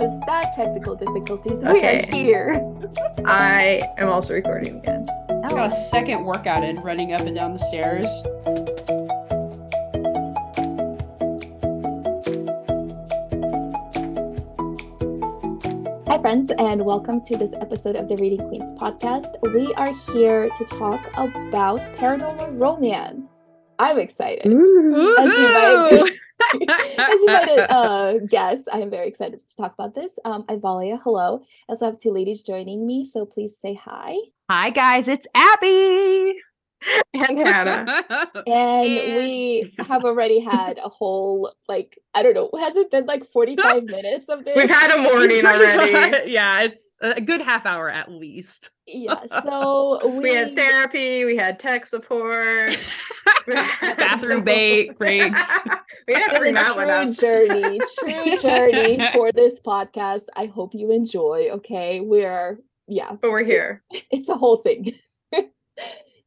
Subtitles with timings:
[0.00, 2.02] after that technical difficulties, we Okay.
[2.02, 2.74] are here.
[3.24, 5.06] I am also recording again.
[5.28, 8.06] I got a second workout in running up and down the stairs.
[16.06, 19.34] Hi, friends, and welcome to this episode of the Reading Queens podcast.
[19.52, 23.50] We are here to talk about paranormal romance.
[23.80, 24.46] I'm excited.
[24.46, 26.12] As you might,
[26.54, 30.18] as you might uh, guess, I am very excited to talk about this.
[30.24, 30.98] Um, I'm Valia.
[31.02, 31.42] Hello.
[31.68, 34.16] I also have two ladies joining me, so please say hi.
[34.50, 36.34] Hi guys, it's Abby.
[37.14, 38.04] And Hannah.
[38.46, 43.06] And, And- we have already had a whole, like, I don't know, has it been
[43.06, 44.56] like 45 minutes of this?
[44.56, 46.30] We've had a morning already.
[46.30, 48.70] yeah, it's a good half hour at least.
[48.86, 52.76] Yeah, so we, We had therapy, we had tech support,
[53.46, 55.58] Bathroom ba- breaks.
[56.08, 57.14] we didn't to bring a that one true up.
[57.48, 60.22] journey, true journey for this podcast.
[60.36, 61.48] I hope you enjoy.
[61.52, 63.82] Okay, we're yeah, But we're here.
[63.90, 64.92] it's a whole thing.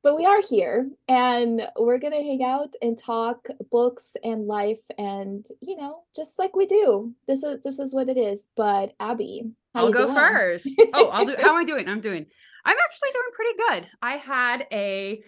[0.03, 4.81] But we are here and we're going to hang out and talk books and life
[4.97, 7.13] and you know, just like we do.
[7.27, 8.47] This is this is what it is.
[8.55, 10.15] But Abby, how I'll you go doing?
[10.15, 10.81] first.
[10.93, 11.35] Oh, I'll do.
[11.39, 11.87] How am I doing?
[11.87, 12.25] I'm doing.
[12.65, 13.89] I'm actually doing pretty good.
[14.01, 15.23] I had a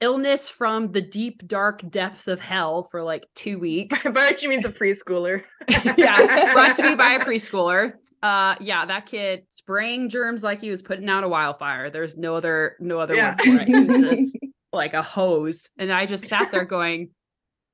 [0.00, 4.06] illness from the deep dark depths of hell for like two weeks.
[4.12, 5.44] but she means a preschooler.
[5.96, 7.92] yeah, brought to me by a preschooler.
[8.22, 11.90] Uh, yeah, that kid spraying germs like he was putting out a wildfire.
[11.90, 13.30] There's no other, no other Yeah.
[13.30, 13.68] word for it.
[13.68, 14.36] It was just
[14.72, 17.10] like a hose, and I just sat there going,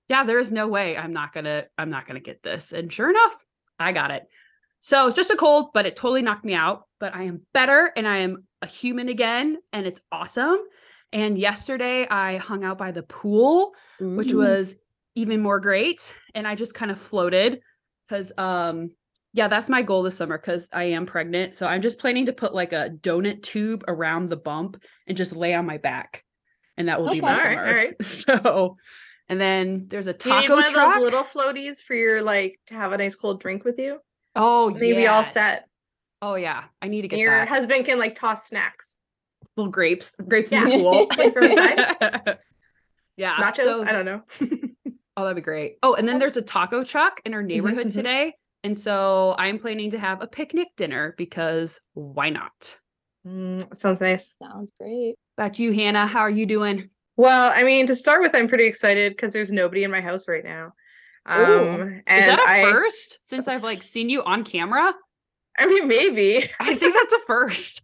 [0.09, 3.35] "Yeah, there's no way I'm not gonna, I'm not gonna get this." And sure enough,
[3.79, 4.25] I got it.
[4.81, 6.83] So it's just a cold, but it totally knocked me out.
[6.99, 10.59] But I am better, and I am a human again, and it's awesome.
[11.13, 14.37] And yesterday, I hung out by the pool which Mhm.
[14.37, 14.77] was
[15.17, 17.61] even more great and i just kind of floated
[18.09, 18.91] because um
[19.35, 22.33] yeah that's my goal this summer because i am pregnant so i'm just planning to
[22.33, 26.25] put like a donut tube around the bump and just lay on my back
[26.77, 27.57] and that will be my Okay.
[27.57, 28.03] Alright, summer alright.
[28.47, 28.77] so
[29.29, 32.23] and then there's a Do you need taco one of those little floaties for your
[32.23, 33.99] like to have a nice cold drink with you?
[34.37, 35.65] oh Maybe all set.
[36.23, 38.97] oh yeah i need to get Your that husband can like toss snacks.
[39.61, 40.65] Little grapes grapes Yeah.
[40.65, 42.39] in the pool Like from the
[43.17, 43.75] yeah Nachos?
[43.77, 44.23] so- I don't know.
[45.17, 45.77] Oh, that'd be great.
[45.83, 47.93] Oh, and then there's a taco truck in our neighborhood mhm.
[47.93, 48.35] today.
[48.65, 52.77] And so I'm planning to have a picnic dinner because why not?
[53.27, 54.37] Mm, sounds nice.
[54.43, 55.17] Sounds great.
[55.37, 56.89] About you, Hannah, how are you doing?
[57.17, 60.27] Well, I mean, to start with, I'm pretty excited because there's nobody in my house
[60.27, 60.73] right now.
[61.27, 62.01] Um, Ooh.
[62.07, 64.95] and Is that a I, first since I've like seen you on camera?
[65.59, 66.45] I mean, maybe.
[66.61, 67.83] I think that's a first.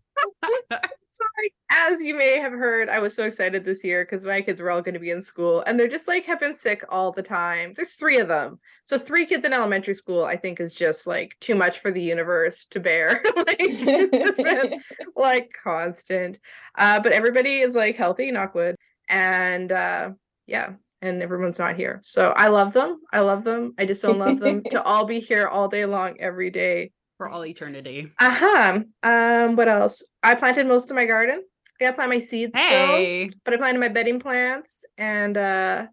[1.16, 1.54] Sorry.
[1.70, 4.70] As you may have heard, I was so excited this year because my kids were
[4.70, 7.22] all going to be in school and they're just like have been sick all the
[7.22, 7.72] time.
[7.74, 8.60] There's three of them.
[8.84, 12.02] So three kids in elementary school, I think, is just like too much for the
[12.02, 13.22] universe to bear.
[13.36, 14.78] like it's just been
[15.16, 16.38] like constant.
[16.76, 18.76] Uh, but everybody is like healthy, knock wood.
[19.08, 20.10] And uh
[20.46, 22.00] yeah, and everyone's not here.
[22.04, 23.00] So I love them.
[23.10, 23.74] I love them.
[23.78, 26.92] I just don't love them to all be here all day long every day.
[27.18, 28.08] For all eternity.
[28.20, 28.80] Uh-huh.
[29.02, 30.04] Um, what else?
[30.22, 31.42] I planted most of my garden.
[31.80, 35.86] I plant my seeds still, but I planted my bedding plants and uh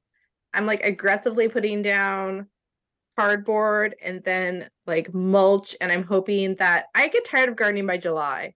[0.54, 2.48] I'm like aggressively putting down
[3.18, 7.98] cardboard and then like mulch and I'm hoping that I get tired of gardening by
[7.98, 8.54] July.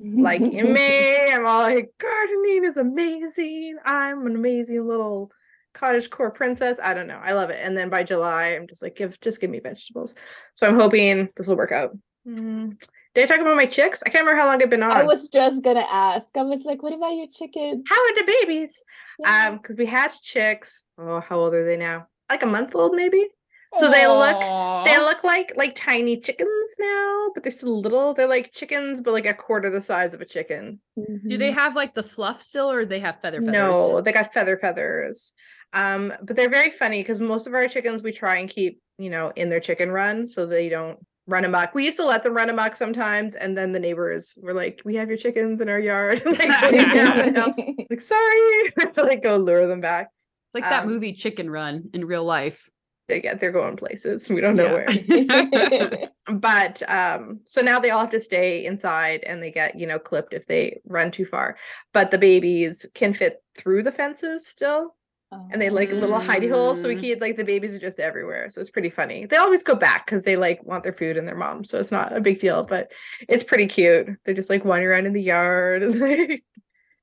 [0.00, 3.76] Like in May, I'm all like, gardening is amazing.
[3.84, 5.30] I'm an amazing little
[5.74, 6.78] cottage core princess.
[6.82, 7.20] I don't know.
[7.22, 7.58] I love it.
[7.62, 10.14] And then by July, I'm just like, give just give me vegetables.
[10.54, 11.96] So I'm hoping this will work out.
[12.28, 12.80] Mm.
[13.14, 14.02] Did I talk about my chicks?
[14.06, 14.92] I can't remember how long I've been on.
[14.92, 16.36] I was just gonna ask.
[16.36, 17.82] I was like, what about your chicken?
[17.88, 18.82] how are the babies?
[19.18, 19.48] Yeah.
[19.48, 20.84] Um, because we hatched chicks.
[20.98, 22.06] Oh, how old are they now?
[22.30, 23.26] Like a month old, maybe.
[23.74, 24.40] So they look
[24.86, 28.14] they look like like tiny chickens now, but they're still little.
[28.14, 30.80] They're like chickens, but like a quarter the size of a chicken.
[30.96, 33.52] Do they have like the fluff still or they have feather feathers?
[33.52, 35.32] No, they got feather feathers.
[35.74, 39.10] Um, but they're very funny because most of our chickens we try and keep, you
[39.10, 40.98] know, in their chicken run so they don't
[41.28, 41.74] run amok.
[41.74, 44.96] We used to let them run amok sometimes, and then the neighbors were like, "We
[44.96, 46.38] have your chickens in our yard." like,
[46.72, 47.46] yeah,
[47.90, 50.06] like sorry, I have to like go lure them back.
[50.06, 52.68] It's like that Um, movie Chicken Run in real life.
[53.06, 56.08] They get they're going places we don't know where.
[56.30, 59.98] But um so now they all have to stay inside and they get you know
[59.98, 61.56] clipped if they run too far
[61.94, 64.94] but the babies can fit through the fences still
[65.30, 67.00] and they like little hidey holes so we Mm.
[67.00, 69.26] keep like the babies are just everywhere so it's pretty funny.
[69.26, 71.92] They always go back because they like want their food and their mom so it's
[71.92, 72.92] not a big deal but
[73.28, 74.08] it's pretty cute.
[74.24, 76.42] They're just like wandering around in the yard and like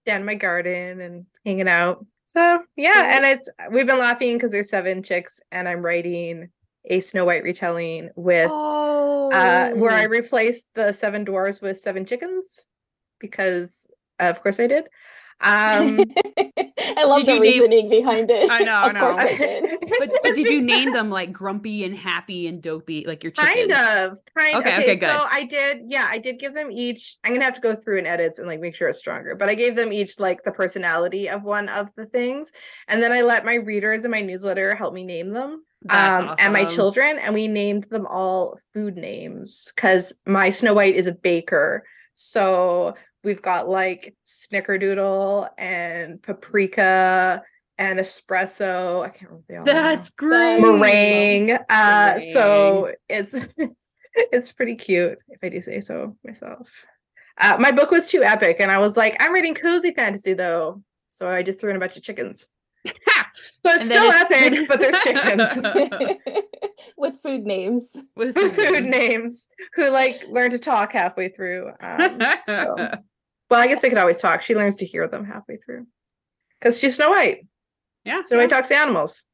[0.06, 2.06] down in my garden and hanging out.
[2.26, 6.50] So yeah and it's we've been laughing because there's seven chicks and i'm writing
[6.88, 12.06] a Snow White retelling with Oh, uh where I replaced the seven dwarves with seven
[12.06, 12.66] chickens
[13.20, 13.88] because
[14.20, 14.86] of course I did.
[15.42, 16.00] Um
[16.98, 18.50] I love the you name- reasoning behind it.
[18.50, 19.24] I know, I of course know.
[19.24, 19.78] I did.
[20.00, 23.74] but, but did you name them like grumpy and happy and dopey like your chickens?
[23.74, 27.18] kind of kind Okay, okay, okay, so i did yeah i did give them each
[27.24, 29.50] i'm gonna have to go through and edits and like make sure it's stronger but
[29.50, 32.52] i gave them each like the personality of one of the things
[32.88, 36.36] and then i let my readers in my newsletter help me name them That's um
[36.40, 41.08] and my children and we named them all food names because my snow white is
[41.08, 41.84] a baker
[42.14, 47.42] so we've got like snickerdoodle and paprika
[47.78, 50.62] and espresso i can't remember what they all are now That's great.
[50.62, 51.58] meringue.
[51.70, 53.48] Uh, so it's
[54.14, 56.86] it's pretty cute if I do say so myself.
[57.38, 60.82] Uh, my book was too epic, and I was like, I'm reading cozy fantasy though,
[61.10, 62.48] so I just threw in a bunch of chickens.
[62.88, 63.30] Ha!
[63.66, 66.16] So it's still it's- epic, but there's chickens
[66.98, 67.98] With food names.
[68.16, 68.90] With with food names.
[68.92, 71.72] names who like learn to talk halfway through.
[71.82, 72.76] Um, so,
[73.50, 74.42] well, I guess they could always talk.
[74.42, 75.86] She learns to hear them halfway through
[76.60, 77.46] because she's Snow White.
[78.04, 78.22] yeah.
[78.24, 79.26] Snow White talks to animals.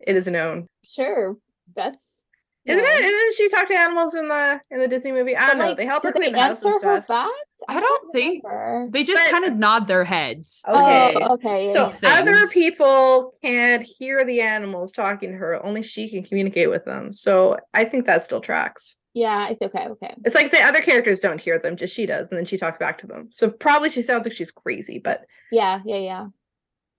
[0.00, 0.66] It is known.
[0.84, 1.36] Sure.
[1.74, 2.24] That's
[2.64, 2.98] Isn't yeah.
[2.98, 3.02] it?
[3.02, 5.36] Didn't she talk to animals in the in the Disney movie?
[5.36, 5.68] I don't know.
[5.68, 7.08] like, They help her did clean they the house and answer her stuff.
[7.08, 7.30] back?
[7.68, 8.90] I don't think- remember.
[8.92, 10.62] They just But- kind of nod their heads.
[10.68, 11.14] Oh, okay.
[11.20, 11.62] Oh, okay.
[11.72, 12.18] So yeah.
[12.20, 15.64] other people can't hear the animals talking to her.
[15.64, 17.12] Only she can communicate with them.
[17.12, 18.96] So I think that still tracks.
[19.18, 20.14] Yeah, it's okay, okay.
[20.24, 22.78] It's like the other characters don't hear them, just she does, and then she talks
[22.78, 23.26] back to them.
[23.32, 26.26] So probably she sounds like she's crazy, but Yeah, yeah, yeah.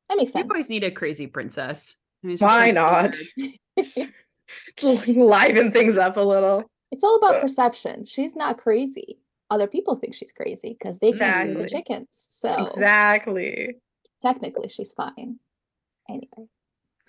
[0.10, 0.48] That makes You sense.
[0.52, 1.96] always need a crazy princess.
[2.24, 3.16] I mean, why not?
[5.08, 6.70] Liven things up a little.
[6.92, 8.04] It's all about perception.
[8.04, 9.20] She's not crazy.
[9.50, 12.08] Other people think she's crazy because they can't hear the chickens.
[12.12, 13.76] So Exactly.
[14.22, 15.40] technically she's fine.
[16.10, 16.50] Anyway.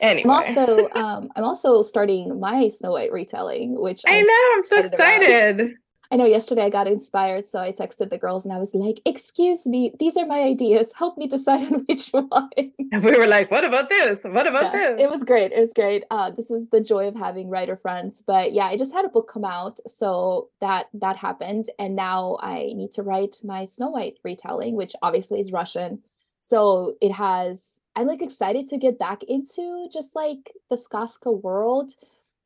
[0.01, 0.25] Anyway.
[0.25, 4.63] I'm also um I'm also starting my Snow White retelling, which I I'm- know, I'm
[4.63, 5.75] so excited.
[6.13, 8.99] I know yesterday I got inspired, so I texted the girls and I was like,
[9.07, 10.93] "Excuse me, these are my ideas.
[10.99, 12.51] Help me decide on which one."
[12.93, 14.25] And we were like, what about this?
[14.25, 15.01] What about Yeah, this?
[15.03, 15.53] It was great.
[15.53, 16.03] It was great.
[16.11, 18.25] Uh, this is the joy of having writer friends.
[18.27, 22.39] But yeah, I just had a book come out, so that that happened, and now
[22.43, 26.03] I need to write my Snow White retelling, which obviously is Russian.
[26.41, 27.81] So it has.
[27.97, 31.93] I'm like excited to get back into just like the Skazka world,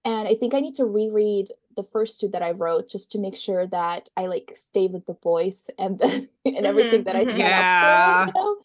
[0.05, 3.19] and I think I need to reread the first two that I wrote just to
[3.19, 7.17] make sure that I like stay with the voice and the and everything Mhm, that
[7.17, 7.37] I mhm.
[7.37, 7.61] set Yeah.
[7.61, 8.27] up for.
[8.27, 8.57] You know?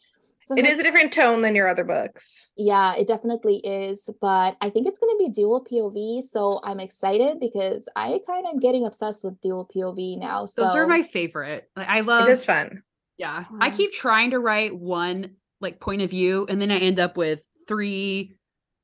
[0.46, 2.50] So it I'm is a different tone than your other books.
[2.58, 6.80] yeah, it definitely is, but I think it's going to be dual POV, so I'm
[6.80, 10.46] excited because I kind of am getting obsessed with dual POV now.
[10.48, 11.70] So Those are my favorite.
[11.76, 12.84] Like I love it is fun.
[13.20, 13.44] Yeah.
[13.60, 13.78] I Mhm.
[13.78, 17.44] keep trying to write one like point of view and then I end up with
[17.68, 18.34] three,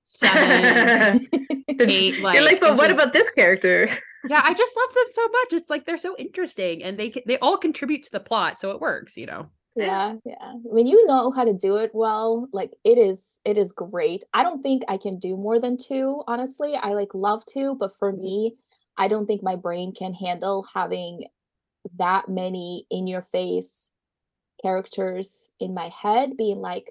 [0.04, 1.28] seven,
[1.70, 2.14] eight.
[2.16, 2.34] seven.
[2.34, 3.88] You're like, like, but what just- about this character?
[4.30, 5.54] yeah, I just love them so much.
[5.54, 8.80] It's like they're so interesting and they they all contribute to the plot, so it
[8.80, 9.48] works, you know.
[9.76, 10.54] yeah, yeah.
[10.64, 14.24] When you know how to do it well, like it is it is great.
[14.34, 16.76] I don't think I can do more than two, honestly.
[16.76, 18.56] I like love to, but for me,
[18.98, 21.26] I don't think my brain can handle having
[21.98, 23.92] that many in your face
[24.66, 26.88] characters in my head being like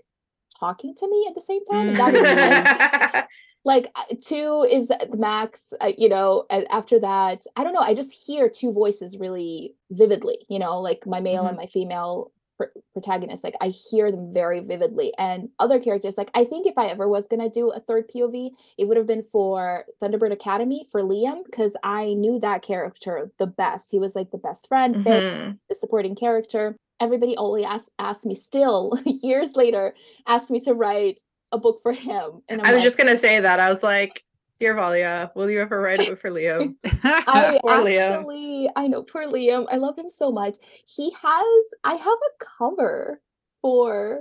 [0.61, 1.89] talking to me at the same time.
[1.91, 3.25] is
[3.65, 8.13] like uh, two is max uh, you know after that i don't know i just
[8.27, 13.43] hear two voices really vividly you know like my male and my female pr- protagonist
[13.43, 17.09] like i hear them very vividly and other characters like i think if i ever
[17.09, 21.01] was going to do a third pov it would have been for thunderbird academy for
[21.03, 25.23] liam because i knew that character the best he was like the best friend fit
[25.25, 25.59] Mhm.
[25.71, 26.77] the supporting character.
[27.05, 29.95] Everybody always asks asks me still years later
[30.27, 31.21] asks me to write
[31.53, 32.43] a book for him.
[32.49, 33.61] And I'm I was like, just gonna say that.
[33.61, 34.25] I was like,
[34.59, 36.75] dear Valia, will you ever write a book for Leo?
[37.05, 38.69] I Poor Liam.
[38.75, 39.67] I know poor Liam.
[39.71, 40.57] I love him so much.
[40.89, 43.21] He has I have a cover
[43.61, 44.21] for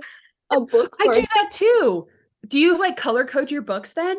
[0.50, 2.06] a book I do that too.
[2.46, 4.18] Do you like color code your books then?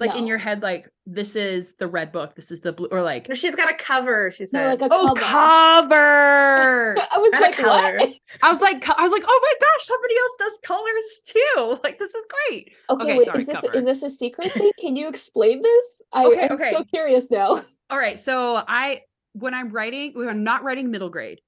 [0.00, 3.02] Like in your head, like this is the red book, this is the blue, or
[3.02, 4.30] like She's got a cover.
[4.30, 5.94] She no, like a oh cover.
[5.94, 6.96] cover.
[7.12, 7.96] I was Not like, color.
[7.98, 8.14] what?
[8.42, 11.80] I was like, I was like, oh my gosh, somebody else does colors too.
[11.84, 12.72] Like this is great.
[12.88, 13.74] Okay, Okay, wait, sorry, is this cover.
[13.78, 14.72] is this a secret thing?
[14.80, 16.02] Can you explain this?
[16.12, 16.72] I, Okay, I'm okay.
[16.72, 17.60] so curious now.
[17.90, 18.18] All right.
[18.18, 19.02] So I
[19.32, 21.40] when I'm writing, when I'm not writing middle grade,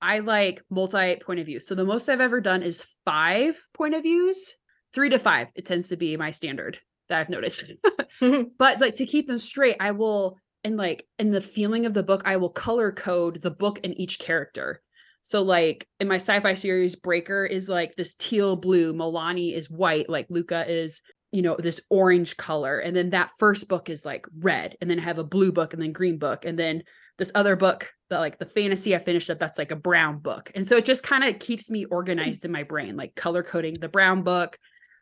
[0.00, 1.60] I like multi point of view.
[1.60, 4.54] So the most I've ever done is five point of views,
[4.92, 5.48] three to five.
[5.54, 7.72] It tends to be my standard that I've noticed.
[8.58, 12.02] but like to keep them straight, I will and like in the feeling of the
[12.02, 14.82] book, I will color code the book and each character.
[15.22, 20.08] So like in my sci-fi series, Breaker is like this teal blue, Milani is white,
[20.08, 24.26] like Luca is you know this orange color and then that first book is like
[24.38, 26.82] red and then I have a blue book and then green book and then
[27.18, 30.50] this other book that like the fantasy I finished up that's like a brown book
[30.54, 33.74] and so it just kind of keeps me organized in my brain like color coding
[33.80, 34.56] the brown book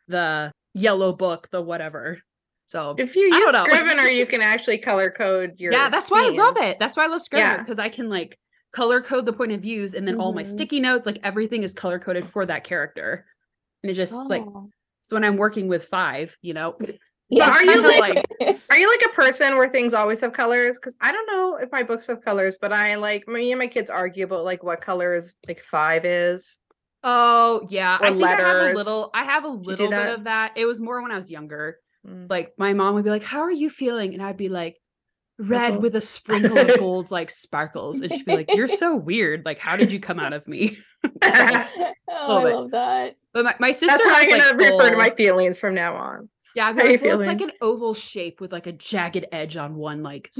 [0.07, 2.19] the yellow book the whatever
[2.67, 3.51] so If you use.
[3.55, 7.05] Scrivener, you can actually color code your yeah that's why I love it that's why
[7.05, 7.57] I love Scrivener Yeah.
[7.63, 8.37] because I can like
[8.73, 10.47] color code the point of views and then all my Mhm.
[10.47, 13.25] sticky notes like everything is color coded for that character
[13.83, 14.69] and it just like Oh.
[15.01, 16.75] so when I'm working with five you know
[17.29, 17.49] yeah.
[17.51, 18.25] are you kinda like-
[18.69, 20.77] Are you like a person where things always have colors?
[20.77, 23.67] Because I don't know if my books have colors, but I like me and my
[23.67, 26.59] kids argue about like what colors like five is.
[27.07, 29.11] Oh yeah, Or I think I have a little.
[29.13, 30.53] I have a little bit of that.
[30.55, 31.77] It was more when I was younger.
[32.05, 32.27] Mm.
[32.29, 34.77] Like my mom would be like, "How are you feeling?" And I'd be like,
[35.37, 35.81] "Red Purple.
[35.81, 39.45] with a sprinkle of gold, like sparkles." And she'd be like, "You're so weird.
[39.45, 42.55] Like, how did you come out of me?" oh, I bit.
[42.55, 43.17] love that.
[43.33, 46.29] But my, my sister That's how I'm gonna refer to my feelings from now on.
[46.55, 49.75] Yeah, I'd like, well, it's like an oval shape with like a jagged edge on
[49.75, 50.31] one like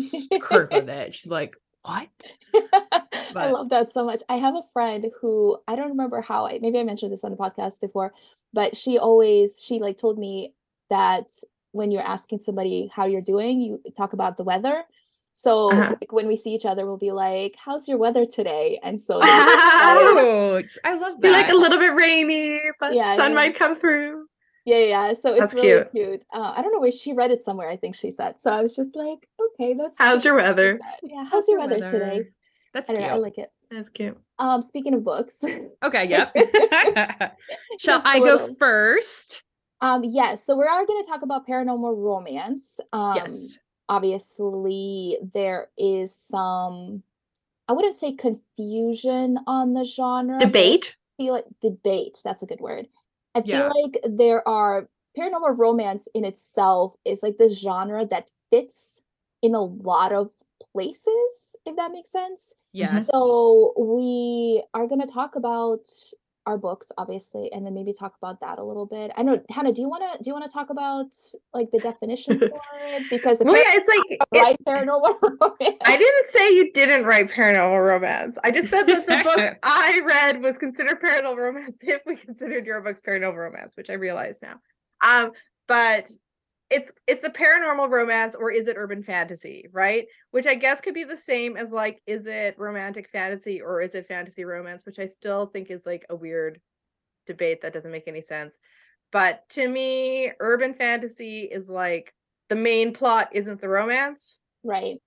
[0.41, 1.13] curve of it.
[1.13, 1.55] She's like,
[1.85, 2.09] "What?"
[3.35, 4.21] I love that so much.
[4.29, 7.31] I have a friend who I don't remember how I maybe I mentioned this on
[7.31, 8.13] the podcast before,
[8.53, 10.53] but she always she like told me
[10.89, 11.25] that
[11.71, 14.83] when you're asking somebody how you're doing, you talk about the weather.
[15.33, 15.95] So Uh-huh.
[15.99, 19.19] like when we see each other, we'll be like, "How's your weather today?" And so
[19.19, 20.77] then it's like- Cute.
[20.85, 21.21] I love that.
[21.27, 24.27] Be like a little bit rainy, but Yeah, sun might come through.
[24.65, 25.13] Yeah, yeah.
[25.13, 25.91] So it's That's really cute.
[25.91, 26.25] cute.
[26.33, 27.69] Uh, I don't know where she read it somewhere.
[27.69, 28.39] I think she said.
[28.39, 30.79] So I was just like, "Okay, that's How's your weather?
[31.03, 32.23] Yeah, how's your weather today?"
[32.73, 33.05] That's I cute.
[33.07, 33.13] know.
[33.13, 33.51] I like it.
[33.71, 34.17] That's cute.
[34.37, 35.43] Um, speaking of books,
[35.83, 36.33] Okay, yep.
[37.79, 38.55] Shall I go little.
[38.55, 39.43] first?
[39.81, 42.79] Um, yes, so we are going to talk about paranormal romance.
[42.93, 43.57] Um, yes.
[43.89, 47.03] obviously, there is some,
[47.67, 50.39] I wouldn't say confusion on the genre.
[50.39, 50.95] Debate.
[51.17, 52.17] feel like debate.
[52.23, 52.87] That's a good word.
[53.35, 53.69] I Yeah.
[53.69, 59.01] feel like there are paranormal romance in itself is like this genre that fits
[59.41, 60.31] in a lot of
[60.73, 62.53] places, if that makes sense.
[62.73, 63.07] Yes.
[63.07, 65.87] So we are going to talk about
[66.45, 69.11] our books, obviously, and then maybe talk about that a little bit.
[69.17, 71.07] I know, Hannah, do you want to do you want to talk about
[71.53, 73.03] like the definition for it?
[73.09, 77.85] Because Well, yeah, it's like it- paranormal romance, I didn't say you didn't write paranormal
[77.85, 78.37] romance.
[78.43, 82.65] I just said that the book I read was considered paranormal romance if we considered
[82.65, 84.59] your books paranormal romance, which I realize now.
[85.01, 85.31] Um,
[85.67, 86.09] but
[86.69, 90.05] it's it's a paranormal romance or is it urban fantasy, right?
[90.31, 93.95] Which I guess could be the same as like, is it romantic fantasy or is
[93.95, 94.85] it fantasy romance?
[94.85, 96.59] Which I still think is like a weird
[97.27, 98.57] debate that doesn't make any sense.
[99.11, 102.13] But to me, urban fantasy is like
[102.49, 104.97] the main plot isn't the romance right?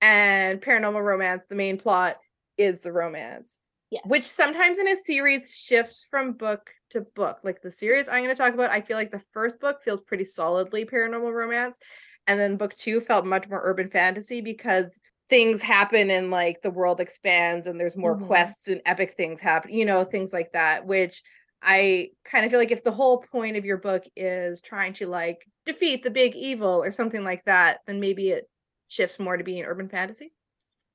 [0.00, 2.16] and paranormal romance the main plot
[2.56, 3.58] is the romance
[3.90, 4.02] Yes.
[4.06, 8.34] which sometimes in a series shifts from book to book like the series i'm going
[8.34, 11.78] to talk about i feel like the first book feels pretty solidly paranormal romance
[12.26, 16.70] and then book two felt much more urban fantasy because things happen and like the
[16.70, 18.26] world expands and there's more Mhm.
[18.26, 21.22] quests and epic things happen you know things like that which
[21.62, 25.06] i kind of feel like if the whole point of your book is trying to
[25.06, 28.44] like defeat the big evil or something like that then maybe it
[28.88, 30.32] shifts more to being urban fantasy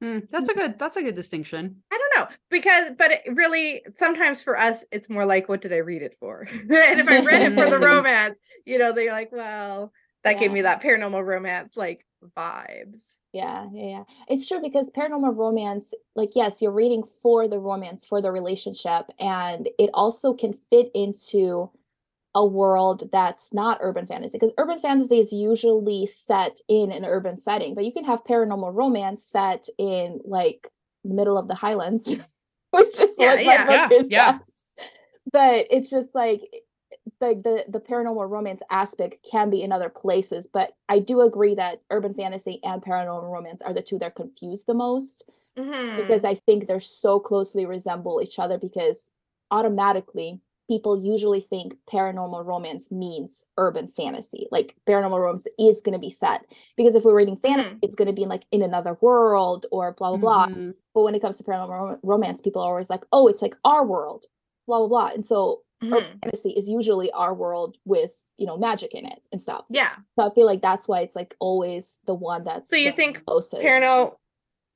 [0.01, 1.83] Mm, that's a good that's a good distinction.
[1.91, 5.73] I don't know because, but it really, sometimes for us, it's more like, what did
[5.73, 6.47] I read it for?
[6.51, 9.93] and if I read it for the romance, you know, they're like, well,
[10.23, 12.05] that gave me that paranormal romance like
[12.37, 13.19] vibes.
[13.33, 14.03] Yeah, yeah, yeah.
[14.27, 19.05] It's true because paranormal romance, like, yes, you're reading for the romance, for the relationship,
[19.19, 21.71] and it also can fit into
[22.33, 27.35] a world that's not urban fantasy because urban fantasy is usually set in an urban
[27.37, 30.67] setting, but you can have paranormal romance set in like
[31.03, 32.05] the middle of the highlands,
[32.71, 33.65] which is Yeah, what my yeah.
[33.65, 34.39] book Yeah, is yeah.
[35.31, 36.41] But it's just like
[37.19, 41.55] the, the the paranormal romance aspect can be in other places, but I do agree
[41.55, 45.97] that urban fantasy and paranormal romance are the two that confuse the most Mhm.
[45.97, 49.11] because I think they're so closely resemble each other because
[49.51, 50.39] automatically
[50.71, 54.47] people usually think paranormal romance means urban fantasy.
[54.51, 56.45] Like paranormal romance is going to be set
[56.77, 57.79] because if we're reading fantasy, Mhm.
[57.81, 60.47] it's going to be like in another world or blah blah blah.
[60.47, 60.75] Mhm.
[60.93, 63.55] But when it comes to paranormal rom- romance, people are always like, "Oh, it's like
[63.65, 64.21] our world."
[64.65, 65.07] Blah blah blah.
[65.15, 66.21] And so Mhm.
[66.23, 69.65] fantasy is usually our world with, you know, magic in it and stuff.
[69.69, 69.93] Yeah.
[70.15, 73.25] So I feel like that's why it's like always the one that's So you think
[73.25, 73.61] closest.
[73.61, 74.15] Paranormal,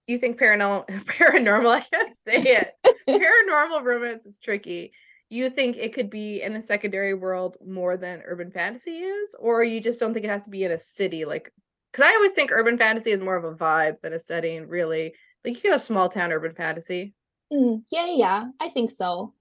[0.08, 0.88] you think paranormal,
[1.20, 2.68] paranormal, I can't say it.
[3.08, 4.92] paranormal romance is tricky.
[5.30, 9.64] You think it could be in a secondary world more than urban fantasy is, or
[9.64, 11.26] you just don't think it has to be in a city?
[11.26, 11.52] Like,
[11.92, 15.14] because I always think urban fantasy is more of a vibe than a setting, really.
[15.44, 17.14] Like, you could have small town urban fantasy.
[17.52, 19.34] Mm, yeah, yeah, yeah, I think so.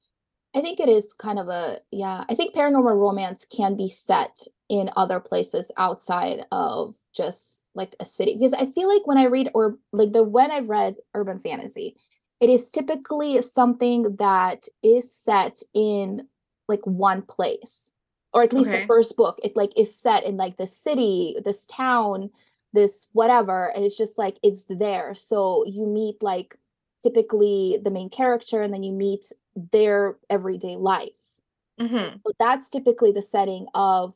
[0.54, 2.24] I think it is kind of a yeah.
[2.28, 8.04] I think paranormal romance can be set in other places outside of just like a
[8.04, 11.38] city because i feel like when i read or like the when i've read urban
[11.38, 11.96] fantasy
[12.44, 16.28] it is typically something that is set in
[16.68, 17.92] like one place
[18.32, 18.80] or at least Okay.
[18.80, 22.30] the first book it like is set in like the city this town
[22.72, 26.58] this whatever and it's just like it's there so you meet like
[27.02, 29.32] typically the main character and then you meet
[29.72, 31.40] their everyday life
[31.80, 32.20] Mhm.
[32.26, 34.14] so that's typically the setting of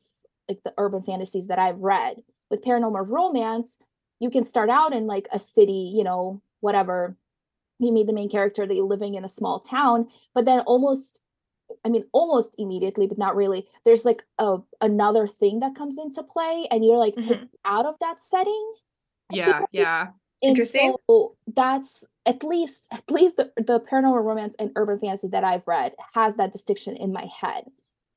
[0.48, 2.22] like the urban fantasies that I've read.
[2.50, 3.78] With paranormal romance,
[4.20, 7.16] you can start out in like a city, you know, whatever.
[7.78, 11.22] You made the main character that you're living in a small town, but then almost
[11.84, 13.66] I mean almost immediately, but not really.
[13.84, 17.22] There's like a another thing that comes into play and you're like Mhm.
[17.28, 18.72] taken out of that setting.
[19.30, 20.02] I Yeah, like yeah.
[20.08, 20.94] and Interesting.
[21.10, 25.66] so that's at least at least the, the paranormal romance and urban fantasy that I've
[25.68, 27.64] read has that distinction in my head.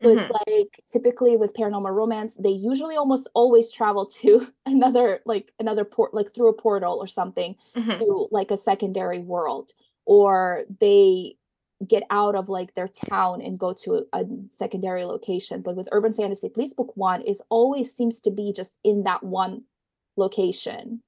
[0.02, 5.54] So it's like typically with paranormal romance, they usually almost always travel to another like
[5.60, 8.00] another port like through a portal or something Mhm.
[8.00, 9.72] to like a secondary world
[10.06, 11.36] or they
[11.88, 15.90] get out of like their town and go to a, a secondary location but with
[15.92, 19.64] urban fantasy at least book one is always seems to be just in that one
[20.18, 21.02] location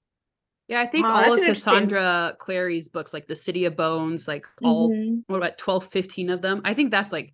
[0.67, 3.75] Yeah, I think Wow, all of an interesting- Cassandra Clary's books, like The City of
[3.75, 5.23] Bones, like all Mhm.
[5.27, 6.62] what about 12, 15 of them?
[6.63, 7.33] I think that's like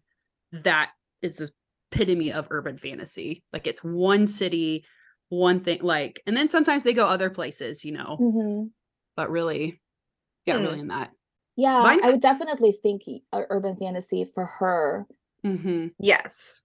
[0.52, 1.50] that is the
[1.92, 3.44] epitome of urban fantasy.
[3.52, 4.86] Like it's one city,
[5.30, 8.72] one thing, like, and then sometimes they go other places, you know, Mhm.
[9.16, 9.82] but really,
[10.46, 10.64] yeah, Hmm.
[10.64, 11.12] really in that.
[11.56, 15.06] Yeah, Mine- I would definitely think y- uh, urban fantasy for her.
[15.44, 16.64] hmm Yes.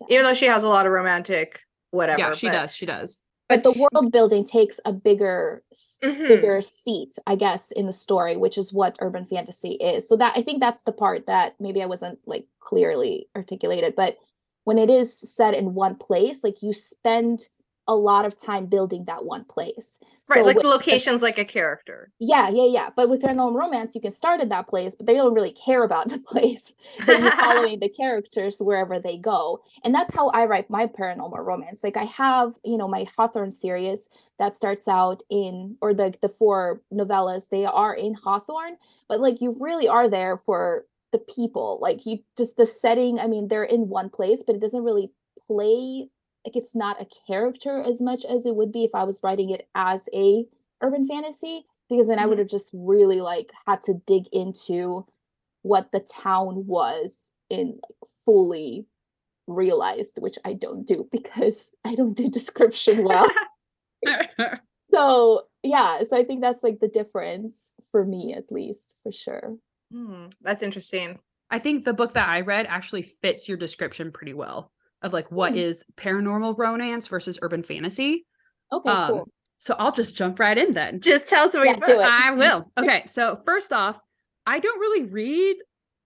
[0.00, 0.06] Yeah.
[0.10, 2.18] Even though she has a lot of romantic whatever.
[2.20, 2.74] Yeah, she but, does.
[2.74, 3.22] She does.
[3.48, 5.62] But the world building takes a bigger
[6.04, 6.28] Mhm.
[6.28, 10.06] bigger seat, I guess, in the story, which is what urban fantasy is.
[10.08, 14.18] So that I think that's the part that maybe I wasn't like clearly articulated, but
[14.64, 17.48] when it is set in one place, like you spend
[17.88, 19.98] a lot of time building that one place.
[20.28, 22.12] Right, So like with the location's like a character.
[22.18, 22.90] Yeah, yeah, yeah.
[22.94, 25.82] But with paranormal romance, you can start at that place, but they don't really care
[25.82, 26.76] about the place.
[27.06, 29.62] Then you're following the characters wherever they go.
[29.82, 31.82] And that's how I write my paranormal romance.
[31.82, 36.28] Like I have, you know, my Hawthorne series that starts out in or the the
[36.28, 38.76] four novellas, they are in Hawthorne,
[39.08, 41.78] but like you really are there for the people.
[41.80, 45.10] Like you just the setting, I mean, they're in one place, but it doesn't really
[45.46, 46.10] play
[46.44, 49.50] like it's not a character as much as it would be if I was writing
[49.50, 50.46] it as a
[50.80, 52.28] urban fantasy because then I Mhm.
[52.30, 55.06] would have just really like had to dig into
[55.62, 58.86] what the town was in like, fully
[59.46, 63.26] realized, which I don't do because I don't do description well.
[64.92, 69.56] so yeah, so I think that's like the difference for me at least, for sure.
[69.92, 71.18] Hmm, that's interesting.
[71.50, 74.70] I think the book that I read actually fits your description pretty well
[75.02, 75.58] of like what Hmm.
[75.58, 78.26] is paranormal romance versus urban fantasy.
[78.72, 79.28] Okay, Um, cool.
[79.58, 81.00] So I'll just jump right in then.
[81.00, 82.06] Just tell us what Yeah, you do it.
[82.06, 82.70] I will.
[82.78, 84.00] Okay, so first off,
[84.46, 85.56] I don't really read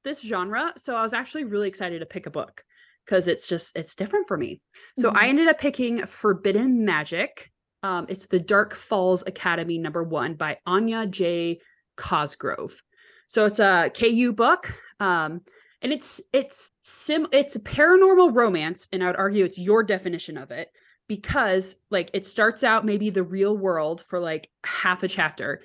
[0.05, 2.65] this genre, so I was actually really excited to pick a book
[3.05, 4.61] because it's just it's different for me.
[4.99, 5.29] So I Mhm.
[5.29, 7.51] ended up picking Forbidden Magic.
[7.83, 11.61] Um, it's the Dark Falls Academy number one by Anya J.
[11.97, 12.81] Cosgrove.
[13.29, 14.73] So it's a KU book.
[15.01, 15.43] Um,
[15.83, 20.37] and it's it's sim it's a paranormal romance, and I would argue it's your definition
[20.39, 20.71] of it
[21.09, 25.61] because like it starts out maybe the real world for like half a chapter,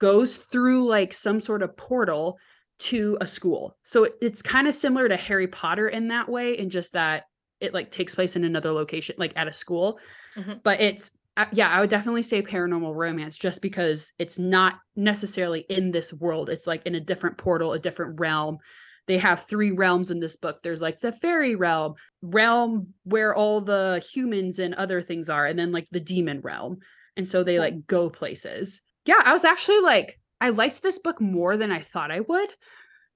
[0.00, 2.38] goes through like some sort of portal
[2.78, 3.76] to a school.
[3.84, 7.24] So it- it's kind of similar to Harry Potter in that way, in just that
[7.60, 9.98] it like takes place in another location, like at a school.
[10.36, 10.60] Mhm.
[10.62, 15.60] But it's uh, yeah, I would definitely say paranormal romance just because it's not necessarily
[15.68, 16.48] in this world.
[16.48, 18.58] It's like in a different portal, a different realm.
[19.06, 20.62] They have three realms in this book.
[20.62, 25.58] There's like the fairy realm, realm where all the humans and other things are, and
[25.58, 26.78] then like the demon realm.
[27.16, 28.80] And so they like go places.
[29.04, 32.50] Yeah, I was actually like, I liked this book more than I thought I would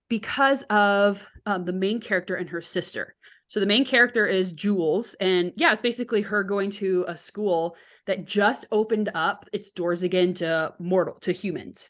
[0.09, 3.15] because of um, the main character and her sister.
[3.47, 7.77] So the main character is Jules, and yeah, it's basically her going to a school
[8.07, 11.89] that just opened up its doors again to mortal to humans.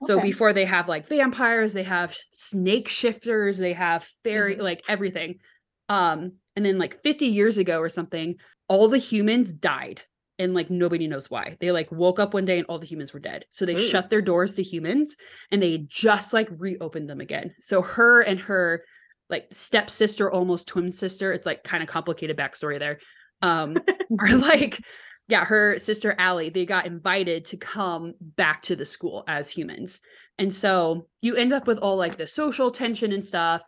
[0.00, 0.22] So Okay.
[0.28, 4.62] before they have like vampires, they have snake shifters, they have fairy, Mhm.
[4.62, 5.40] like everything.
[5.88, 8.36] Um, and then like 50 years ago or something,
[8.68, 10.02] all the humans died
[10.38, 11.56] and like nobody knows why.
[11.60, 13.44] They like woke up one day and all the humans were dead.
[13.50, 13.88] So they Ooh.
[13.90, 15.16] shut their doors to humans
[15.50, 17.54] and they just like reopened them again.
[17.60, 18.84] So her and her
[19.30, 22.98] like stepsister, almost twin sister, it's like kind of complicated backstory there.
[23.42, 23.76] Um,
[24.18, 24.80] are like,
[25.28, 30.00] yeah, her sister Allie, they got invited to come back to the school as humans.
[30.38, 33.62] And so you end up with all like the social tension and stuff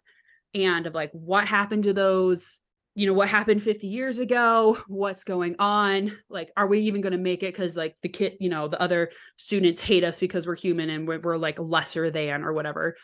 [0.55, 2.61] and of like what happened to those
[2.97, 6.17] you know what happened 50 years ago what's going on?
[6.29, 8.81] Like are we even going to make it because like the kid you know the
[8.81, 12.97] other students hate us because we're human and we're, we're like lesser than or whatever.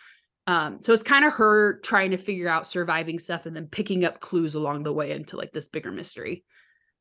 [0.47, 4.05] Um so it's kind of her trying to figure out surviving stuff and then picking
[4.05, 6.45] up clues along the way into like this bigger mystery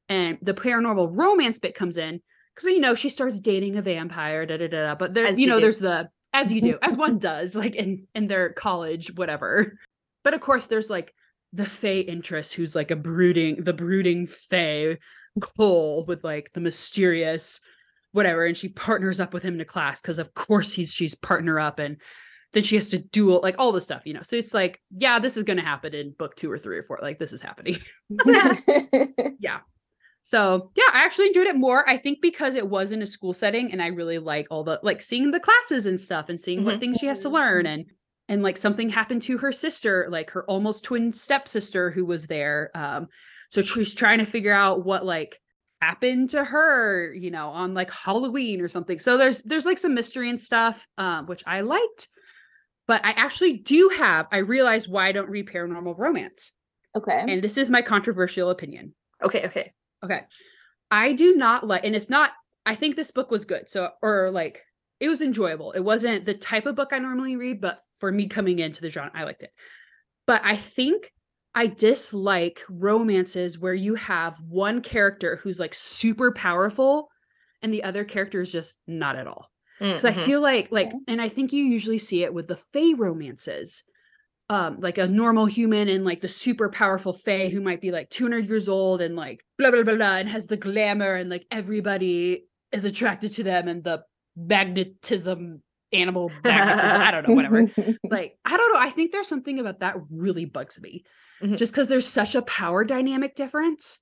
[0.10, 2.22] and the paranormal romance bit comes in
[2.54, 5.40] because you know she starts dating a vampire da da da, da but there As
[5.40, 5.62] you know do.
[5.62, 6.84] there's the as you do mm-hmm.
[6.84, 9.78] as one does like in in their college whatever.
[10.24, 11.14] But of course there's like
[11.54, 14.98] the Fae interest who's like a brooding the brooding Fae
[15.40, 17.60] Cole with like the mysterious
[18.12, 21.16] whatever and she partners up with him in a class because of course he's she's
[21.16, 21.98] partner up and
[22.54, 24.22] then she has to duel like all the stuff you know?
[24.24, 26.84] So it's like yeah this is going to happen in book two or three or
[26.84, 27.76] four like this is happening.
[29.40, 29.60] Yeah
[30.26, 33.34] so yeah i actually enjoyed it more i think because it was in a school
[33.34, 36.66] setting and i really like all the like seeing the classes and stuff and seeing
[36.66, 36.80] what Mhm.
[36.80, 37.86] things she has to learn and
[38.28, 42.72] and like something happened to her sister like her almost twin stepsister who was there
[42.74, 43.08] um
[43.52, 45.40] so she's trying to figure out what like
[45.80, 49.94] happened to her you know on like halloween or something so there's there's like some
[49.94, 52.08] mystery and stuff um which i liked
[52.88, 56.52] but i actually do have i realized why i don't read paranormal romance
[56.96, 57.24] okay.
[57.28, 59.72] and this is my controversial opinion okay, okay.
[60.06, 60.22] Okay.
[60.92, 62.32] I do not like, and it's not,
[62.66, 63.70] I think this book was good.
[63.70, 64.62] So, or like,
[65.00, 65.72] it was enjoyable.
[65.74, 68.90] It wasn't the type of book I normally read, but for me coming into the
[68.90, 69.52] genre, I liked it.
[70.28, 71.12] But I think
[71.54, 77.10] I dislike romances where you have one character who's like super powerful
[77.62, 79.50] and the other character is just not at all.
[79.80, 80.26] Because I Mhm.
[80.26, 83.84] feel like, like, and I think you usually see it with the Fae romances
[84.50, 88.10] um like a normal human and like the super powerful fae who might be like
[88.10, 91.46] 200 years old and like blah blah blah blah and has the glamour and like
[91.50, 94.04] everybody is attracted to them and the
[94.36, 97.68] magnetism animal magnetism i don't know whatever.
[98.10, 101.04] Like i don't know i think there's something about that really bugs me
[101.42, 101.58] Mhm.
[101.58, 104.00] just because there's such a power dynamic difference.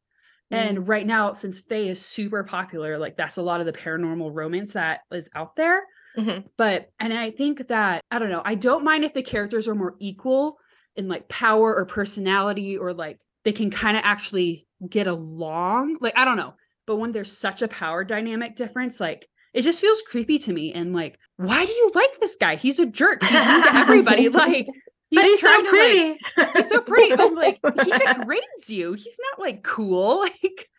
[0.52, 4.30] And right now since fae is super popular like that's a lot of the paranormal
[4.32, 5.82] romance that is out there
[6.18, 6.46] Mhm.
[6.58, 9.76] but and i think that i don't know i don't mind if the characters are
[9.76, 10.58] more equal
[10.96, 16.14] in like power or personality or like they can kind of actually get along like
[16.18, 16.54] i don't know
[16.86, 20.72] but when there's such a power dynamic difference like it just feels creepy to me
[20.74, 24.30] and like why do you like this guy he's a jerk he's mean to everybody
[24.44, 24.68] like
[25.12, 26.52] but he's so trying to, like- pretty.
[26.58, 30.70] he's so pretty but like he degrades you he's not like cool like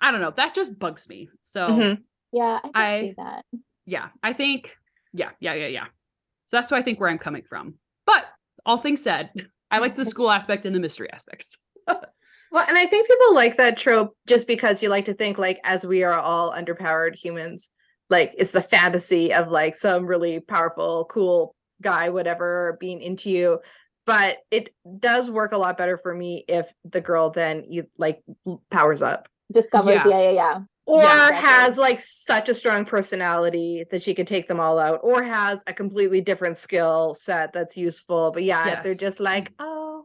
[0.00, 2.02] i don't know that just bugs me so Mhm.
[2.32, 3.44] yeah, I can I- see that.
[3.86, 4.76] yeah, I think,
[5.14, 5.86] yeah, yeah, yeah, yeah.
[6.46, 7.74] So that's why I think where I'm coming from.
[8.04, 8.26] But
[8.66, 9.30] all things said,
[9.70, 11.58] I like the school aspect and the mystery aspects.
[12.52, 15.58] Well, and I think people like that trope just because you like to think like
[15.64, 17.68] as we are all underpowered humans,
[18.10, 23.58] like it's the fantasy of like some really powerful, cool guy, whatever, being into you.
[24.06, 28.22] But it does work a lot better for me if the girl then you like
[28.70, 30.08] powers up Discovers, Yeah.
[30.08, 30.60] yeah, yeah, yeah.
[30.86, 31.48] Or Yeah, exactly.
[31.48, 35.62] has like such a strong personality that she could take them all out or has
[35.66, 38.32] a completely different skill set that's useful.
[38.32, 40.04] But yeah, if they're just like, oh,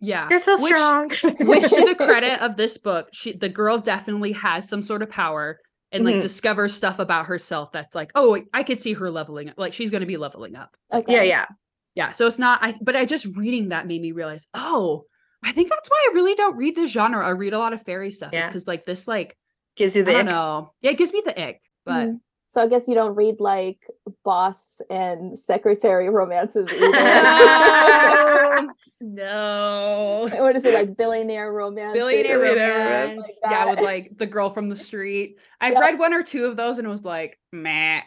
[0.00, 0.26] Yeah.
[0.30, 1.08] you're so Which- strong.
[1.08, 5.10] Which to the credit of this book, she the girl definitely has some sort of
[5.10, 5.60] power
[5.92, 6.22] and like Mhm.
[6.22, 9.54] discovers stuff about herself that's like, oh, I could see her leveling up.
[9.58, 10.76] Like she's gonna be leveling up.
[10.92, 11.12] Okay.
[11.14, 11.46] yeah, yeah.
[11.94, 12.10] Yeah.
[12.10, 15.04] So it's not I but I just reading that made me realize, oh,
[15.44, 17.24] I think that's why I really don't read this genre.
[17.24, 18.30] I read a lot of fairy stuff.
[18.32, 18.46] Yeah.
[18.46, 19.36] because like this, like,
[19.76, 20.34] Gives you I the don't ick.
[20.34, 20.72] know.
[20.80, 21.60] Yeah, it gives me the ick.
[21.84, 22.20] But Mhm.
[22.46, 23.80] So I guess you don't read like
[24.24, 28.68] boss and secretary romances either.
[29.00, 30.28] no.
[30.38, 31.94] what is it like billionaire romance?
[31.94, 33.10] Billionaire Billionaire romance.
[33.10, 33.40] romance.
[33.50, 35.36] yeah, with like the girl from the street.
[35.60, 35.80] I've Yep.
[35.82, 38.02] read one or two of those and it was like, meh.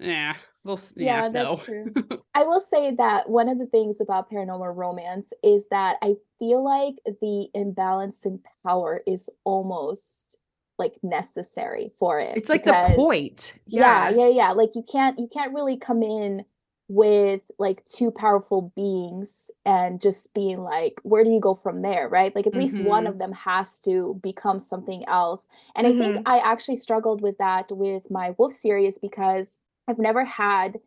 [0.00, 0.34] yeah.
[0.64, 1.44] We'll s- yeah, yeah, no.
[1.56, 1.92] that's true.
[2.34, 6.62] I will say that one of the things about paranormal romance is that I feel
[6.62, 10.38] like the imbalance in power is almost
[10.78, 12.36] like necessary for it.
[12.36, 13.54] It's like the point.
[13.66, 14.10] Yeah.
[14.10, 14.26] Yeah.
[14.26, 14.50] yeah, yeah.
[14.52, 16.44] Like you can't you can't really come in
[16.88, 22.10] with like two powerful beings and just being like where do you go from there
[22.10, 23.08] right like at least one Mhm.
[23.08, 27.72] of them has to become something else and i think i actually struggled with that
[27.72, 29.56] with my wolf series because
[29.88, 30.78] i've never had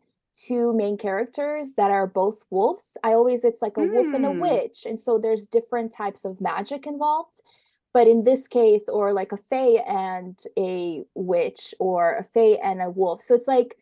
[0.46, 2.96] two main characters that are both wolves.
[3.02, 4.40] I always it's like a wolf and a Mm.
[4.40, 7.40] witch and so there's different types of magic involved.
[7.92, 12.80] But in this case or like a fae and a witch or a fae and
[12.82, 13.20] a wolf.
[13.22, 13.76] So it's like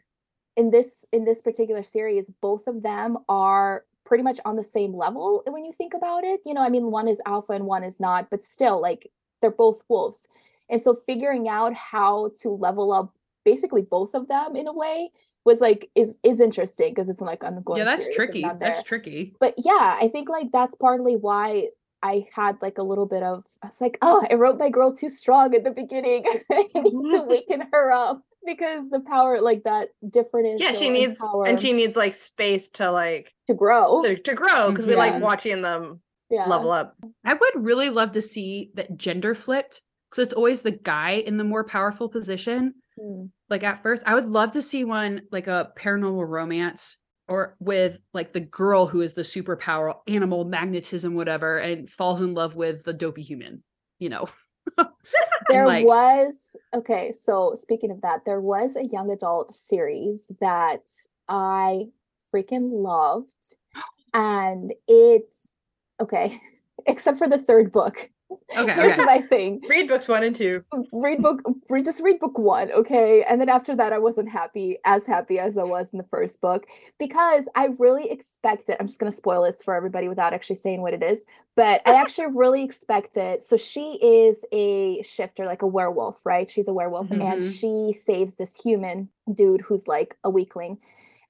[0.56, 4.94] in this in this particular series both of them are pretty much on the same
[4.94, 6.40] level when you think about it.
[6.46, 9.50] You know i mean one is alpha and one is not but still like they're
[9.50, 10.28] both wolves.
[10.70, 13.12] And so figuring out how to level up
[13.44, 15.10] basically both of them in a way
[15.46, 18.44] was like is is interesting because it's like ongoing Yeah, that's tricky.
[18.60, 19.34] That's tricky.
[19.40, 21.68] but yeah i think like that's partly why
[22.02, 24.94] I had like a little bit of I was like, oh, I wrote my girl
[24.94, 26.24] too strong at the beginning.
[26.52, 27.28] I need to mm-hmm.
[27.28, 31.46] waken her up because the power like that different Yeah, she needs power.
[31.46, 34.02] and she needs like space to like to grow.
[34.02, 34.98] to, to grow because we Yeah.
[34.98, 36.46] like watching them yeah.
[36.46, 36.96] level up.
[37.24, 41.38] I would really love to see that gender flipped because it's always the guy in
[41.38, 42.74] the more powerful position.
[42.98, 43.30] Mm.
[43.48, 47.98] Like at first, I would love to see one like a paranormal romance or with
[48.14, 52.84] like the girl who is the superpower animal magnetism whatever and falls in love with
[52.84, 53.64] the dopey human
[53.98, 54.26] you know
[55.48, 60.90] There like- was okay, so speaking of that, there was a young adult series that
[61.28, 61.86] I
[62.32, 63.54] freaking loved.
[64.14, 65.52] And it's
[66.00, 66.38] okay,
[66.86, 68.10] except for the third book.
[68.58, 69.04] Okay, Here's okay.
[69.04, 69.62] my thing.
[69.68, 70.64] Read books one and two.
[70.92, 74.78] read book read just read book one okay and then after that i wasn't happy
[74.84, 76.66] as happy as i was in the first book
[76.98, 80.80] because i really expected i'm just going to spoil this for everybody without actually saying
[80.82, 81.24] what it is
[81.56, 86.68] but i actually really expected so she is a shifter like a werewolf right she's
[86.68, 87.60] a werewolf and Mhm.
[87.60, 90.78] she saves this human dude who's like a weakling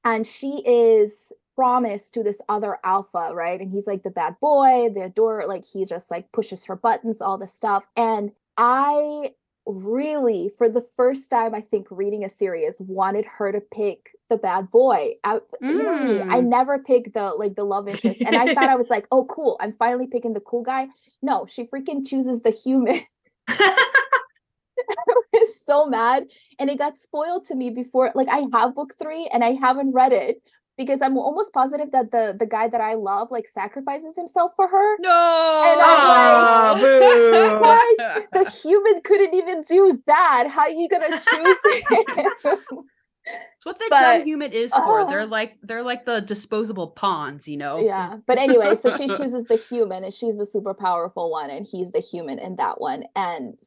[0.05, 3.61] and she is promised to this other alpha right?
[3.61, 7.21] And he's like the bad boy the adore like he just like pushes her buttons
[7.23, 7.87] all this stuff.
[7.97, 9.33] And i
[9.67, 14.37] really for the first time i think reading a series wanted her to pick the
[14.37, 15.15] bad boy.
[15.25, 16.47] I, you know me i Mm.
[16.47, 18.23] never pick the like the love interest.
[18.25, 20.87] And i thought i was like oh cool i'm finally picking the cool guy.
[21.23, 23.01] No she freaking chooses the human.
[23.49, 26.25] I was so mad.
[26.59, 29.93] And it got spoiled to me before like I have book 3 and I haven't
[29.93, 30.43] read it
[30.77, 34.69] because I'm almost positive that the the guy that I love like sacrifices himself for
[34.69, 34.97] her.
[35.01, 37.61] no And I'm boo.
[37.67, 38.33] What?
[38.33, 40.49] the human couldn't even do that.
[40.51, 41.59] How are you gonna choose
[41.91, 42.85] him?
[43.29, 46.89] it's what the but- dumb human is for uh, they're like they're like the disposable
[46.89, 48.19] pawns you know yeah.
[48.27, 51.91] But anyway, so she chooses the human and she's the super powerful one and he's
[51.93, 53.05] the human in that one.
[53.17, 53.59] And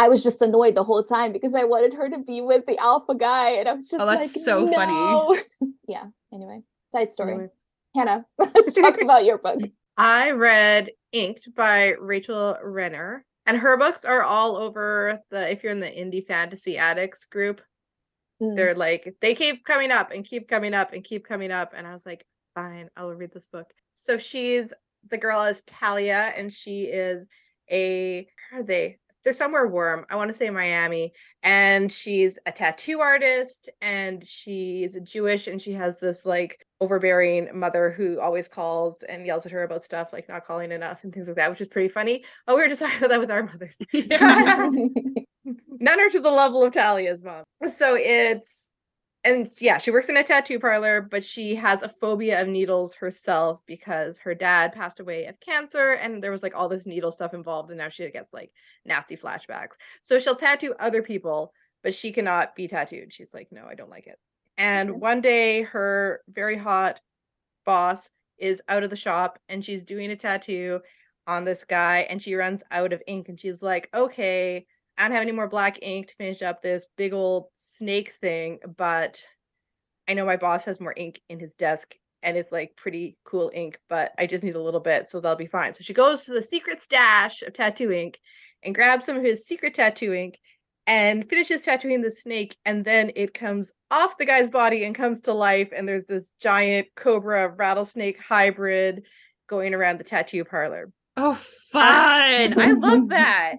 [0.00, 2.78] I was just annoyed the whole time because I wanted her to be with the
[2.78, 4.92] alpha guy and I was just Oh, that's like so funny.
[4.94, 5.36] no.
[5.88, 6.06] yeah.
[6.32, 7.32] Anyway, side story.
[7.34, 7.48] Anyway.
[7.94, 9.60] Hannah, let's talk about your book.
[9.96, 15.50] I read Inked by Rachel Rener, and her books are all over the.
[15.50, 17.60] If you're in the indie fantasy addicts group,
[18.42, 18.56] Mm.
[18.56, 21.86] they're like they keep coming up and keep coming up and keep coming up, and
[21.86, 23.66] I was like, fine, I'll read this book.
[23.92, 24.72] So she's
[25.10, 27.26] the girl is Talia, and she is
[27.70, 28.99] a where are they?
[29.22, 30.06] They're somewhere warm.
[30.10, 35.60] I want to say Miami, and she's a tattoo artist, and she's a Jewish, and
[35.60, 40.12] she has this like overbearing mother who always calls and yells at her about stuff
[40.12, 42.24] like not calling enough and things like that, which is pretty funny.
[42.48, 43.78] Oh, we were just talking about that with our mothers.
[45.80, 47.44] None are to the level of Talia's mom.
[47.64, 48.70] So it's
[49.22, 52.94] and yeah, she works in a tattoo parlor, but she has a phobia of needles
[52.94, 57.12] herself because her dad passed away of cancer and there was like all this needle
[57.12, 58.50] stuff involved and now she gets like
[58.86, 59.74] nasty flashbacks.
[60.00, 61.52] So she'll tattoo other people,
[61.82, 63.12] but she cannot be tattooed.
[63.12, 64.18] She's like, "No, I don't like it."
[64.56, 67.00] And one day her very hot
[67.66, 70.80] boss is out of the shop and she's doing a tattoo
[71.26, 74.66] on this guy and she runs out of ink and she's like, "Okay,
[75.00, 78.58] I don't have any more black ink to finish up this big old snake thing,
[78.76, 79.22] but
[80.06, 83.50] I know my boss has more ink in his desk and it's like pretty cool
[83.54, 85.72] ink, but I just need a little bit, so that'll be fine.
[85.72, 88.20] So she goes to the secret stash of tattoo ink
[88.62, 90.38] and grabs some of his secret tattoo ink
[90.86, 95.22] and finishes tattooing the snake, and then it comes off the guy's body and comes
[95.22, 99.04] to life, and there's this giant cobra rattlesnake hybrid
[99.48, 100.90] going around the tattoo parlor.
[101.16, 103.54] oh fun i love that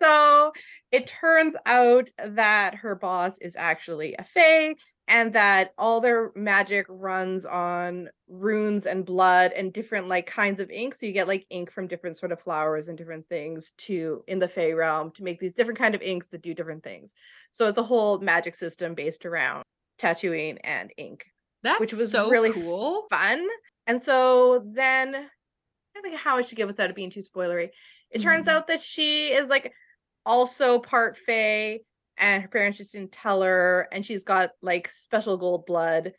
[0.00, 0.52] So
[0.92, 4.74] it turns out that her boss is actually a fae
[5.08, 10.70] and that all their magic runs on runes and blood and different like kinds of
[10.70, 10.94] ink.
[10.94, 14.38] So you get like ink from different sort of flowers and different things to in
[14.38, 17.14] the fae realm to make these different kind of inks that do different things.
[17.50, 19.62] So it's a whole magic system based around
[19.98, 21.26] tattooing and ink
[21.62, 23.46] that's which was so really cool fun.
[23.86, 25.14] And so then
[25.96, 27.70] I think how I should give without it being too spoilery.
[28.10, 28.52] It turns Mhm.
[28.52, 29.72] out that she is like
[30.26, 31.80] also part Fae,
[32.16, 36.12] and her parents just didn't tell her, and she's got like special gold blood,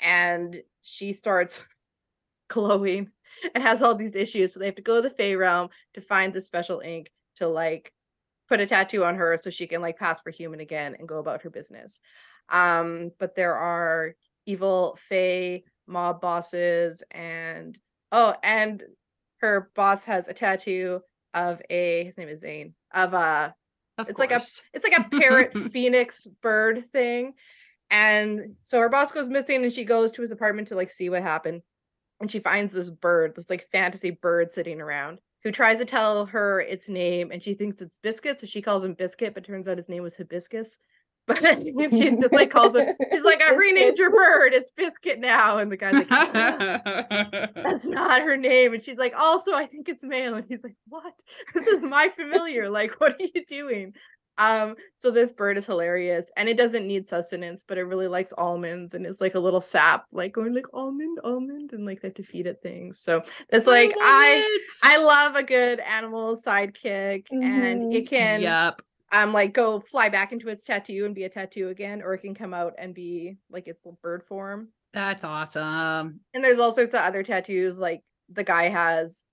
[0.00, 1.64] and she starts
[2.48, 3.10] glowing
[3.54, 4.52] and has all these issues.
[4.52, 7.48] So they have to go to the Fae realm to find the special ink to
[7.48, 7.92] like
[8.48, 11.18] put a tattoo on her so she can like pass for human again and go
[11.18, 12.00] about her business.
[12.48, 14.14] Um, but there are
[14.46, 17.78] evil Fae mob bosses and
[18.10, 18.82] oh, and
[19.38, 21.00] her boss has a tattoo
[21.34, 23.54] of a his name is Zane of a
[23.98, 24.36] Of It's like a-
[24.72, 27.34] it's like a parrot phoenix bird thing.
[27.90, 31.10] And so her boss goes missing and she goes to his apartment to like see
[31.10, 31.62] what happened
[32.20, 36.26] and she finds this bird, this like fantasy bird sitting around who tries to tell
[36.26, 38.40] her its name and she thinks it's Biscuit.
[38.40, 40.78] So she calls him Biscuit, but turns out his name was Hibiscus.
[41.26, 44.54] But she just like calls him, he's like, I've renamed your bird.
[44.54, 45.58] It's Biscuit now.
[45.58, 48.74] And the guy's like, "No, that's not her name.
[48.74, 50.34] And she's like, also, I think it's male.
[50.34, 51.14] And he's like, what?
[51.54, 52.68] This is my familiar.
[52.68, 53.94] Like, what are you doing?
[54.38, 58.32] Um, so this bird is hilarious and it doesn't need sustenance, but it really likes
[58.32, 62.08] almonds and it's like a little sap, like going like almond, almond, and like they
[62.08, 63.00] have to feed it things.
[63.00, 68.82] So it's like I I love a good animal sidekick and it can Yep.
[69.12, 72.18] Um like go fly back into its tattoo and be a tattoo again, or it
[72.22, 74.68] can come out and be like its little bird form.
[74.92, 76.20] That's awesome.
[76.34, 77.80] And there's all sorts of other tattoos.
[77.80, 79.24] Like the guy has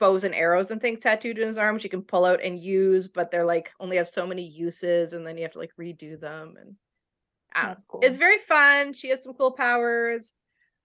[0.00, 2.60] bows and arrows and things tattooed in his arm, which you can pull out and
[2.60, 5.72] use, but they're like only have so many uses, and then you have to like
[5.80, 6.54] redo them.
[6.60, 6.76] And
[7.54, 7.68] I don't know.
[7.74, 8.00] That's cool.
[8.02, 8.92] It's very fun.
[8.92, 10.32] She has some cool powers.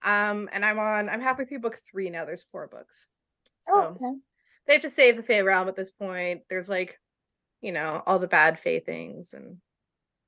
[0.04, 1.08] Um, and I'm on.
[1.08, 2.24] I'm halfway through book three now.
[2.24, 3.08] There's four books,
[3.62, 4.18] so Oh, okay.
[4.66, 6.42] they have to save the Fey realm at this point.
[6.48, 6.96] There's like,
[7.60, 9.58] you know, all the bad Fey things and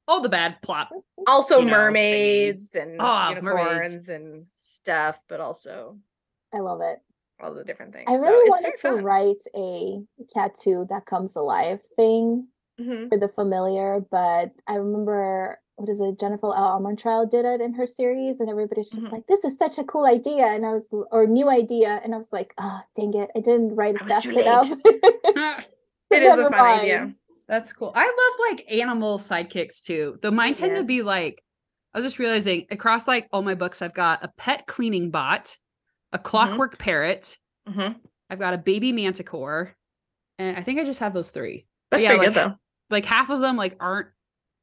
[0.09, 0.91] All the bad plot.
[1.27, 5.99] also You know, mermaids and Ah, unicorns and stuff, but also
[6.53, 6.99] I love it.
[7.41, 8.09] all the different things.
[8.09, 9.05] I really it's wanted to fun.
[9.05, 13.09] write a tattoo that comes alive thing Mhm.
[13.09, 16.19] for the familiar, but I remember what is it?
[16.21, 16.79] Jennifer L.
[16.79, 19.13] Armentrout did it in her series, and everybody's just Mhm.
[19.13, 22.19] like, "This is such a cool idea," and I was or new idea, and I
[22.19, 24.69] was like, "Oh, dang it, I didn't write it I fast enough."
[26.11, 27.13] It is a fun idea.
[27.49, 27.93] That's cool.
[27.95, 30.19] I love like animal sidekicks too.
[30.23, 31.43] Though mine tend to be like,
[31.93, 35.57] I was just realizing across like all my books, I've got a pet cleaning bot,
[36.13, 37.37] a clockwork parrot,
[37.69, 37.97] Mhm.
[38.31, 39.75] I've got a baby manticore,
[40.39, 41.67] and I think I just have those three.
[41.91, 42.57] But That's yeah, pretty like, good though.
[42.91, 44.09] Like half of them like aren't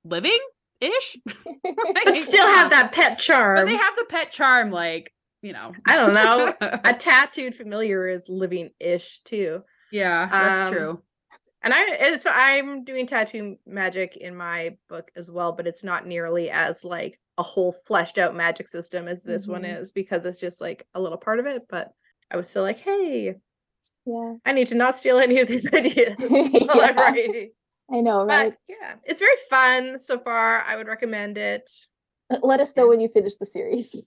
[0.05, 0.39] living
[0.79, 3.65] ish, But still have that pet but charm.
[3.65, 4.71] they have the pet charm.
[4.71, 6.53] Like you know, I don't know.
[6.83, 9.63] a tattooed familiar is living ish too.
[9.91, 11.03] yeah, that's Um, true.
[11.67, 16.07] And I it's I'm doing tattoo magic in my book as well, but it's not
[16.07, 19.81] nearly as like a whole fleshed out magic system as this one Mhm.
[19.81, 21.63] is because it's just like a little part of it.
[21.67, 21.91] But
[22.31, 23.35] I was still like, hey,
[24.05, 27.51] yeah, I need to not steal any of these ideas while I'm writing.
[27.91, 28.51] I know, right?
[28.53, 30.61] But yeah, it's very fun so far.
[30.61, 31.69] I would recommend it.
[32.43, 34.05] Let us know when you finish the series.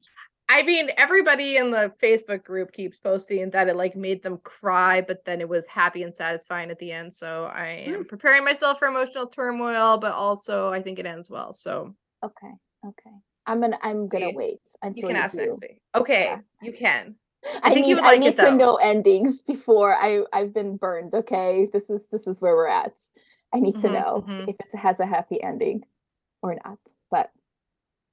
[0.52, 5.00] I mean, everybody in the Facebook group keeps posting that it like made them cry,
[5.00, 7.14] but then it was happy and satisfying at the end.
[7.14, 11.52] So I am preparing myself for emotional turmoil, but also I think it ends well.
[11.52, 12.50] So Okay,
[12.84, 13.16] okay.
[13.46, 15.44] I'm gonna I'm gonna wait until you can ask do.
[15.46, 15.80] next week.
[15.94, 16.40] Okay, Yeah.
[16.62, 17.14] you can.
[17.62, 20.76] I, think you need, would like I need to know endings before I I've been
[20.76, 21.14] burned.
[21.14, 22.98] Okay, this is this is where we're at.
[23.54, 24.48] I need to Mhm, know mhm.
[24.48, 25.84] if it has a happy ending
[26.42, 26.78] or not.
[27.08, 27.30] But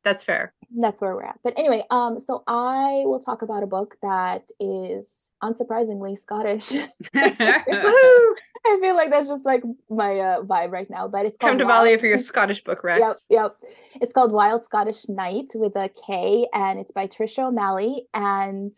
[0.08, 0.54] That's fair.
[0.80, 1.40] that's where we're at.
[1.44, 6.72] But anyway, um, so I will talk about a book that is unsurprisingly Scottish.
[7.16, 11.08] I feel like that's just like my uh, vibe right now.
[11.08, 13.58] But it's called Come to Wild- Valia for your Scottish book, Yep, yep.
[14.02, 18.74] It's called Wild Scottish Knight with a K, and it's by Tricia O'Malley, and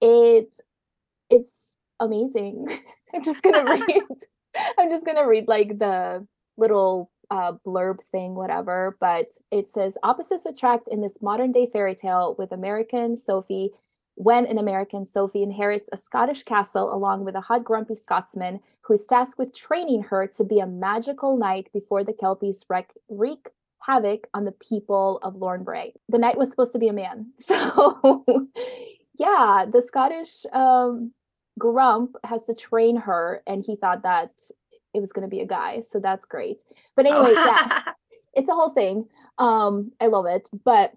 [0.00, 0.56] it
[1.30, 2.68] is amazing.
[3.14, 4.02] I'm just gonna read.
[4.78, 8.96] I'm just gonna read like the little uh, blurb thing, whatever.
[9.00, 13.70] But it says opposites attract in this modern day fairy tale with American Sophie.
[14.16, 18.94] When an American Sophie inherits a Scottish castle along with a hot, grumpy Scotsman who
[18.94, 23.48] is tasked with training her to be a magical knight before the Kelpies wreak, wreak
[23.80, 25.94] havoc on the people of Loren Brae.
[26.08, 27.32] The knight was supposed to be a man.
[27.36, 28.36] So,
[29.18, 31.12] yeah, the Scottish um,
[31.58, 34.30] grump has to train her, and he thought that
[34.94, 35.80] it was going to be a guy.
[35.80, 36.62] So that's great.
[36.96, 37.30] But Oh.
[37.30, 37.92] yeah,
[38.34, 39.06] it's a whole thing.
[39.38, 40.92] Um, I love it, but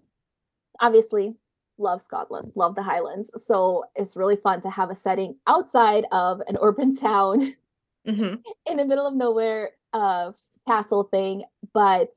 [0.79, 1.35] obviously
[1.79, 3.31] love Scotland, love the Highlands.
[3.43, 7.53] So it's really fun to have a setting outside of an urban town
[8.07, 8.41] Mhm.
[8.65, 10.31] in the middle of nowhere uh
[10.67, 11.43] castle thing.
[11.73, 12.09] But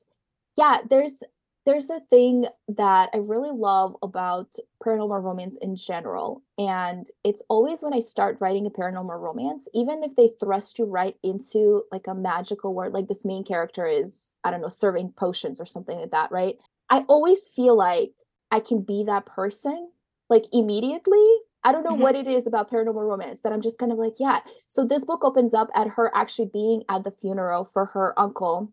[0.56, 1.22] yeah, there's
[1.70, 4.54] there's a thing that I really love about
[4.84, 6.42] paranormal romance in general.
[6.58, 10.86] And it's always when I start writing a paranormal romance, even if they thrust you
[10.86, 15.12] right into like a magical world, like this main character is, I don't know, serving
[15.12, 16.56] potions or something like that, right?
[16.90, 18.14] I always feel like
[18.50, 19.90] I can be that person
[20.28, 21.24] like immediately.
[21.62, 22.00] I don't know Mhm.
[22.00, 24.40] what it is about paranormal romance that I'm just kind of like, yeah.
[24.66, 28.72] So this book opens up at her actually being at the funeral for her uncle,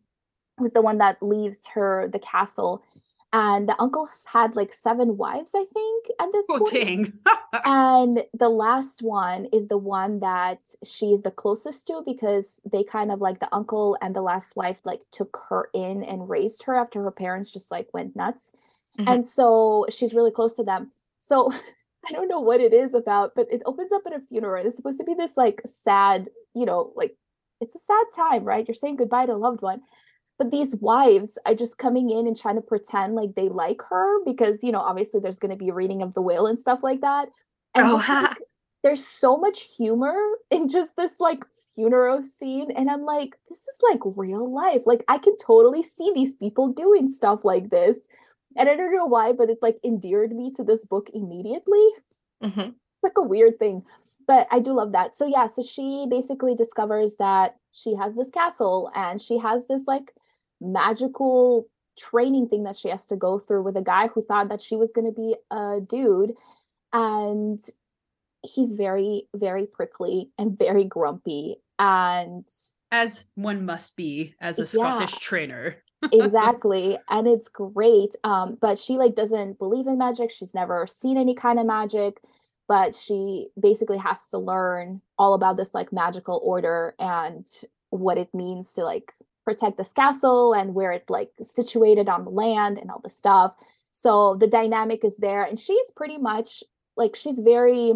[0.57, 2.83] who's the one that leaves her the castle.
[3.33, 7.13] And the uncle has had like seven wives, I think, at this oh point dang.
[7.65, 13.11] and the last one is the one that she's the closest to because they kind
[13.11, 16.75] of like the uncle and the last wife like took her in and raised her
[16.75, 18.53] after her parents just like went nuts
[18.97, 19.13] Mhm.
[19.13, 21.51] and so she's really close to them so
[22.09, 24.65] I don't know what it is about, but it opens up at a funeral.
[24.65, 27.17] It's supposed to be this like sad, you know, like
[27.59, 28.65] it's a sad time, right?
[28.65, 29.81] You're saying goodbye to a loved one.
[30.37, 34.23] But these wives are just coming in and trying to pretend like they like her
[34.23, 36.83] because, you know, obviously there's going to be a reading of the will and stuff
[36.83, 37.29] like that.
[37.73, 38.37] And Oh, just, like,
[38.83, 40.15] there's so much humor
[40.51, 41.43] in just this like
[41.75, 42.71] funeral scene.
[42.71, 44.83] And I'm like, this is like real life.
[44.85, 48.07] Like, I can totally see these people doing stuff like this.
[48.55, 51.87] And I don't know why, but it like endeared me to this book immediately
[52.43, 52.69] Mhm.
[52.69, 53.83] it's like a weird thing
[54.27, 58.29] but i do love that so yeah so she basically discovers that she has this
[58.29, 60.13] castle and she has this like
[60.61, 64.61] magical training thing that she has to go through with a guy who thought that
[64.61, 66.33] she was going to be a dude
[66.93, 67.59] and
[68.43, 72.47] he's very very prickly and very grumpy and
[72.91, 74.95] As one must be as a Yeah.
[74.95, 75.77] Scottish trainer.
[76.13, 81.17] exactly and it's great um but she like doesn't believe in magic she's never seen
[81.17, 82.19] any kind of magic
[82.67, 87.47] but she basically has to learn all about this like magical order and
[87.89, 89.11] what it means to like
[89.47, 93.51] protect this castle and where it like situated on the land and all the stuff
[93.91, 96.49] so the dynamic is there and she's pretty much
[97.01, 97.93] like she's very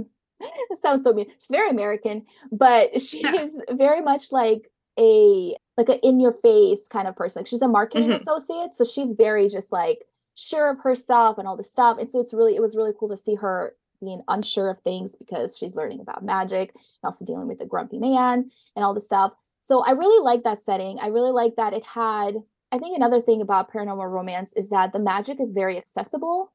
[0.72, 2.18] it sounds so mean she's very american
[2.64, 3.41] but she Yeah.
[3.45, 3.54] is
[3.86, 4.64] very much like
[4.99, 7.39] a like a in your face kind of person.
[7.39, 8.16] Like she's a marketing Mhm.
[8.22, 9.99] associate, so she's very just like
[10.36, 11.97] sure of herself and all this stuff.
[11.97, 13.74] And so it's really it was really cool to see her
[14.04, 17.99] being unsure of things because she's learning about magic and also dealing with the grumpy
[17.99, 18.38] man
[18.76, 19.32] and all this stuff.
[19.62, 20.99] So I really like that setting.
[20.99, 22.36] I really like that it had
[22.74, 26.53] I think another thing about paranormal romance is that the magic is very accessible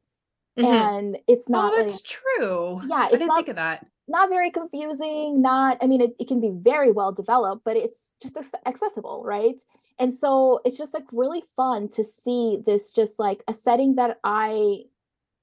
[0.59, 0.65] Mhm.
[0.65, 2.81] and it's not oh, like that's true.
[2.87, 3.87] Yeah, I it's didn't not- think of that.
[4.09, 8.17] not very confusing not i mean it, it can be very well developed but it's
[8.23, 9.61] just accessible right
[9.99, 14.19] and so it's just like really fun to see this just like a setting that
[14.25, 14.85] i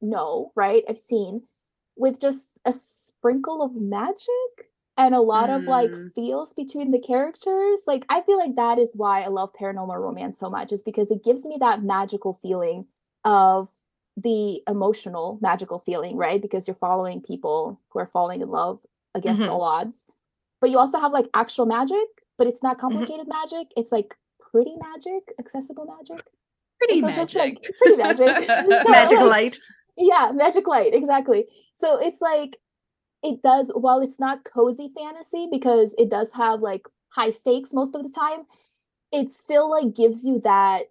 [0.02, 1.44] know right i've seen
[1.98, 4.52] with just a sprinkle of magic
[4.98, 6.14] and a lot of like Mm.
[6.14, 10.38] feels between the characters like i feel like that is why i love paranormal romance
[10.38, 12.86] so much is because it gives me that magical feeling
[13.26, 13.70] of
[14.16, 18.86] the emotional magical feeling right because you're following people who are falling in love
[19.16, 19.50] against Mhm.
[19.50, 20.06] all odds
[20.62, 24.76] but you also have like actual magic but it's not complicated magic it's like pretty
[24.78, 26.24] magic accessible magic
[26.80, 27.24] Pretty so it's magic.
[27.24, 28.38] just, like, pretty magic.
[28.86, 29.58] So, Magic like, light.
[29.98, 32.58] yeah magic light exactly so it's like
[33.24, 37.96] it does while it's not cozy fantasy because it does have like high stakes most
[37.96, 38.46] of the time
[39.12, 40.84] it still like gives you that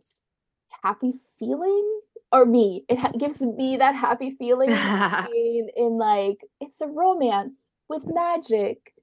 [0.83, 4.71] happy feeling or me it ha- gives me that happy feeling
[5.35, 8.95] in, in like it's a romance with magic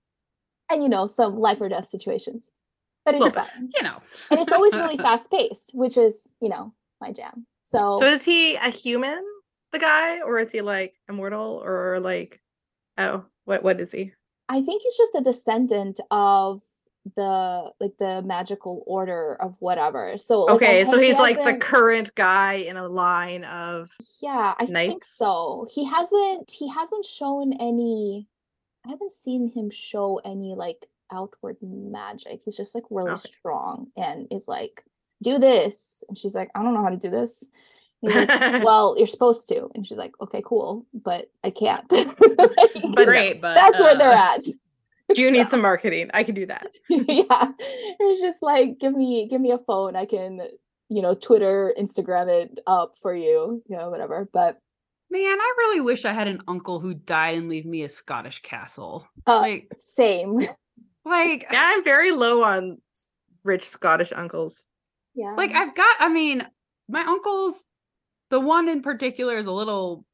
[0.71, 2.51] and you know some life or death situations
[3.05, 3.97] but it's Little fun you know.
[4.31, 8.25] and it's always really fast paced which is you know my jam so So is
[8.25, 9.23] he a human,
[9.71, 12.41] the guy, or is he like immortal, or like,
[12.99, 14.13] oh, what what is he?
[14.47, 16.61] I think he's just a descendant of
[17.15, 20.17] the like the magical order of whatever.
[20.17, 23.89] So like, Okay, so hope he he's like the current guy in a line of.
[24.21, 25.67] yeah, I think so.
[25.73, 28.27] He hasn't he hasn't shown any
[28.85, 32.41] I haven't seen him show any like outward magic.
[32.45, 33.19] He's just like really Okay.
[33.21, 34.83] strong and is like,
[35.23, 36.03] do this.
[36.07, 37.47] And she's like, I don't know how to do this.
[38.01, 38.29] Like,
[38.63, 39.69] well, you're supposed to.
[39.75, 41.85] And she's like, okay, cool, but I can't.
[43.19, 44.43] But no, but That's where they're uh, at.
[45.15, 46.11] Do you need some marketing?
[46.13, 46.67] I can do that.
[46.89, 47.51] yeah
[47.99, 50.39] it's just like give me give me a phone i can
[50.87, 54.59] you know twitter instagram it up for you you know whatever but
[55.11, 58.43] Man, I really wish I had an uncle who died and leave me a Scottish
[58.43, 59.07] castle.
[59.25, 60.37] uh Like, same
[61.05, 62.77] like, Yeah, I'm very low on
[63.43, 64.67] rich Scottish uncles.
[65.15, 65.95] yeah like I've got.
[65.99, 66.45] I mean,
[66.87, 67.65] my uncles.
[68.29, 70.05] The one in particular is a little.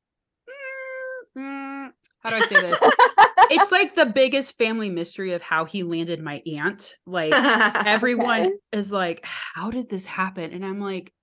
[1.38, 1.89] mm, mm,
[2.26, 2.80] how do I say this?
[3.51, 6.95] it's like the biggest family mystery of how he landed my aunt.
[7.05, 7.32] Like
[7.86, 8.51] everyone Okay.
[8.71, 11.13] is like, "How did this happen?" And I'm like,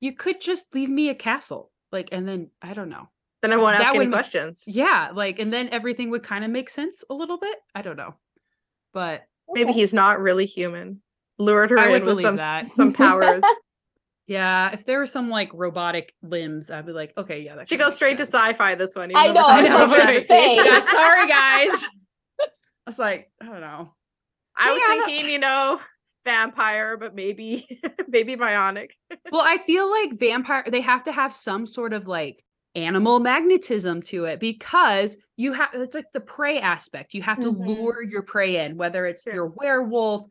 [0.00, 3.08] "You could just leave me a castle." Like, and then I don't know.
[3.42, 4.64] then I won't ask That any would- questions.
[4.66, 7.56] Yeah, like, and then everything would kind of make sense a little bit.
[7.74, 8.14] I don't know,
[8.92, 9.22] but
[9.52, 11.02] Maybe he's not really human.
[11.38, 12.66] Lured her in with some that.
[12.66, 13.42] some powers.
[14.26, 17.76] yeah, if there were some like robotic limbs, I'd be like, okay, yeah, that She
[17.76, 18.74] could goes make straight to sci-fi.
[18.74, 19.12] This one.
[19.14, 20.68] I know, I was talking like, about just fantasy.
[20.68, 21.84] Yeah, sorry guys.
[22.40, 22.46] I
[22.86, 23.94] was like, I don't know.
[24.56, 25.80] I was Yeah, I thinking, you know,
[26.24, 27.66] vampire, but maybe
[28.08, 28.90] maybe bionic.
[29.32, 34.02] Well, I feel like vampire they have to have some sort of like animal magnetism
[34.02, 37.14] to it because you have it's like the prey aspect.
[37.14, 37.66] You have to Mhm.
[37.66, 39.34] lure your prey in, whether it's Sure.
[39.34, 40.24] your werewolf,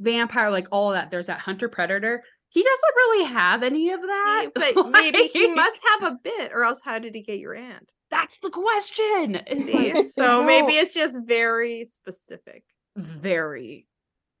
[0.00, 1.10] vampire, like all of that.
[1.10, 2.22] There's that hunter predator.
[2.52, 4.50] He doesn't really have any of that.
[4.74, 7.90] But maybe he must have a bit, or else how did he get your aunt?
[8.10, 9.40] That's the question.
[9.58, 10.06] See?
[10.08, 10.44] so no.
[10.44, 12.62] maybe it's just very specific.
[12.94, 13.86] very,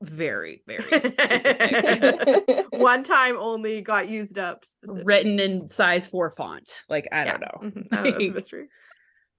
[0.02, 0.82] very, very
[1.12, 2.66] specific.
[2.72, 4.66] One time only got used up.
[4.66, 5.06] Specific.
[5.06, 6.82] written in size four font.
[6.90, 7.60] Like I don't know.
[7.62, 7.94] Mm-hmm.
[7.94, 8.66] I don't know, a mystery.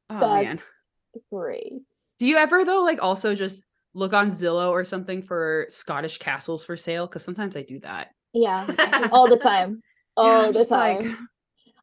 [0.09, 0.59] Oh That's man.
[1.31, 1.73] great.
[2.17, 3.63] Do you ever though like also just
[3.93, 7.05] look on Zillow or something for Scottish castles for sale?
[7.05, 8.09] Because sometimes I do that.
[8.33, 8.65] Yeah,
[9.13, 9.81] all the time.
[10.17, 11.27] All Yeah, the just like- time.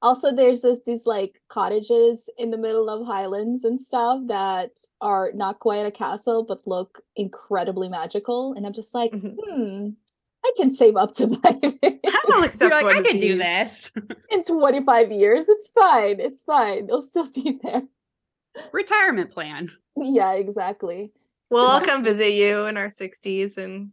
[0.02, 4.70] also, there's this these like cottages in the middle of Highlands and stuff that
[5.00, 8.52] are not quite a castle but look incredibly magical.
[8.54, 9.34] And I'm just like, Mhm.
[9.44, 9.88] hmm,
[10.44, 12.00] I can save up to buy it.
[12.32, 13.90] I'll accept like, I of can do this.
[14.30, 15.48] in 25 years.
[15.48, 16.20] It's fine.
[16.20, 16.84] It's fine.
[16.84, 17.82] It'll still be there.
[18.72, 19.70] Retirement plan.
[19.96, 21.12] Yeah, exactly.
[21.50, 23.90] We'll all come visit you in our 60s and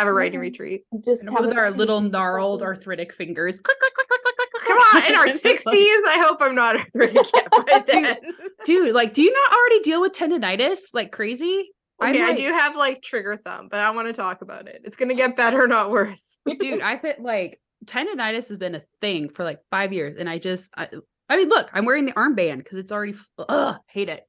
[0.00, 0.84] have a writing retreat.
[1.04, 3.60] Just And have with our little gnarled arthritic fingers.
[3.60, 4.64] Click, click, click, click, click, click, click.
[4.64, 5.64] Come on, in our 60s.
[5.72, 8.16] I hope I'm not arthritic yet by then.
[8.64, 11.70] Dude, like, do you not already deal with tendonitis like crazy?
[12.02, 14.82] Okay, I like- do have like trigger thumb, but I want to talk about it.
[14.84, 16.30] It's gonna get better, not worse.
[16.58, 20.38] dude i fit like tendonitis has been a thing for like five years and i
[20.38, 20.88] just i,
[21.28, 24.22] I mean look i'm wearing the armband because it's already ugh, hate it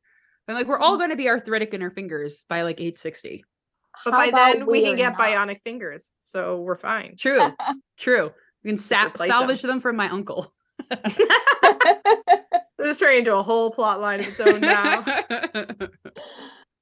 [0.47, 0.99] i'm like we're all mm.
[0.99, 3.43] going to be arthritic in our fingers by like age 60
[4.05, 5.19] But How by then we are can get not?
[5.19, 7.15] bionic fingers, so we're fine.
[7.17, 7.51] true
[7.97, 8.31] true
[8.63, 9.37] we can sa- replace 'em.
[9.37, 10.53] salvage them from my uncle
[12.77, 15.03] This turned into a whole plot line of its own now.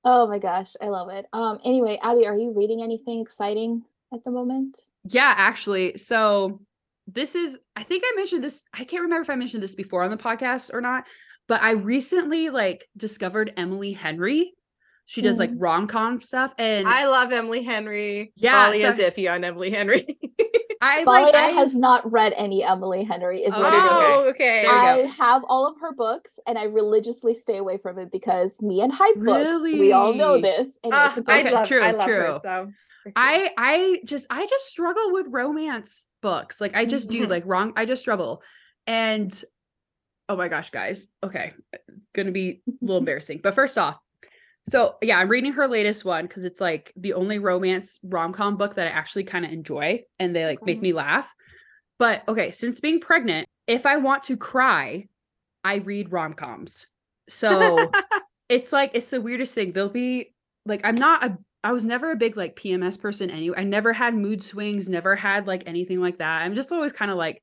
[0.05, 1.25] oh my gosh, I love it.
[1.33, 3.83] Um anyway, Abby, are you reading anything exciting
[4.13, 4.79] at the moment?
[5.05, 6.59] yeah actually so
[7.07, 10.03] this is i think i mentioned this i can't remember if i mentioned this before
[10.03, 11.05] on the podcast or not
[11.47, 14.51] but i recently like discovered emily henry
[15.09, 15.55] she does like Mhm.
[15.59, 18.31] rom-com stuff and I love Emily Henry.
[18.35, 20.05] Yeah, Valia so- is iffy on Emily Henry.
[20.81, 23.83] I Valia like I, has not read any Emily Henry, is Oh, what it is.
[23.91, 24.67] oh, okay.
[24.67, 28.81] I have all of her books and I religiously stay away from it because me
[28.81, 30.77] and hype books, we all know this.
[30.83, 32.25] And Ah, it's I Okay, love, true, I love her.
[32.27, 32.39] true.
[32.43, 32.71] So
[33.15, 36.61] I I just I just struggle with romance books.
[36.61, 37.29] Like I just do Mhm.
[37.31, 37.73] like wrong.
[37.75, 38.43] I just struggle.
[38.85, 39.31] And
[40.29, 41.07] oh my gosh, guys.
[41.23, 41.53] Okay.
[42.13, 43.39] Gonna be a little embarrassing.
[43.41, 43.97] But first off,
[44.69, 48.75] so yeah, I'm reading her latest one because it's like the only romance rom-com book
[48.75, 51.33] that I actually kind of enjoy and they like make me laugh.
[51.97, 55.07] But okay, since being pregnant, if I want to cry,
[55.63, 56.87] I read rom-coms.
[57.27, 57.91] So
[58.49, 59.71] it's like it's the weirdest thing.
[59.71, 60.33] They'll be
[60.65, 63.57] like I'm not a I was never a big like PMS person anyway.
[63.59, 66.43] I never had mood swings, never had like anything like that.
[66.43, 67.41] I'm just always kind of like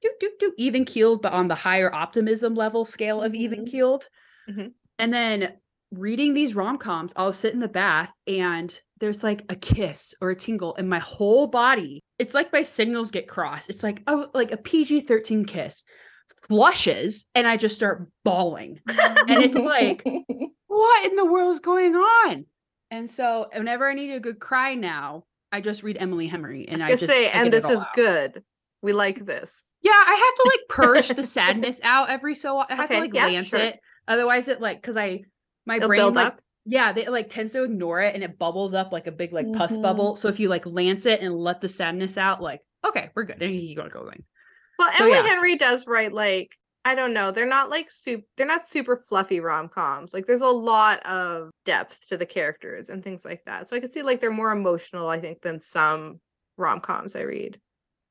[0.00, 3.70] do do do even keeled, but on the higher optimism level scale of even Mhm.
[3.70, 4.08] keeled.
[4.48, 4.72] Mhm.
[4.98, 5.54] And then
[5.90, 10.36] reading these rom-coms, I'll sit in the bath and there's like a kiss or a
[10.36, 12.00] tingle in my whole body.
[12.18, 13.70] It's like my signals get crossed.
[13.70, 15.84] It's like oh like a PG-13 kiss
[16.46, 20.04] flushes and I just start bawling and it's like-
[20.66, 22.44] what in the world is going on?
[22.90, 26.68] And so whenever I need a good cry now, I just read Emily Henry.
[26.68, 27.94] I And I, gonna just say, I and this is out.
[27.94, 28.42] good.
[28.82, 29.64] We like this.
[29.82, 33.00] Yeah, I have to like purge the sadness out every so I have Okay, to
[33.00, 33.60] like yeah, glance sure.
[33.60, 33.80] it.
[34.06, 35.22] Otherwise it like because I
[35.68, 36.40] my It'll brain like up.
[36.64, 39.32] yeah, they it, like tends to ignore it and it bubbles up like a big
[39.32, 39.82] like pus Mhm.
[39.82, 40.16] bubble.
[40.16, 43.40] So if you like lance it and let the sadness out, like, okay, we're good.
[43.40, 44.24] And you keep going going.
[44.80, 45.26] Well, So, Emily yeah.
[45.28, 46.50] Henry does write like
[46.84, 47.32] I don't know.
[47.32, 48.22] They're not like soup.
[48.36, 50.14] They're not super fluffy rom coms.
[50.14, 53.68] Like there's a lot of depth to the characters and things like that.
[53.68, 55.06] So I can see like they're more emotional.
[55.08, 56.20] I think than some
[56.56, 57.60] rom coms I read.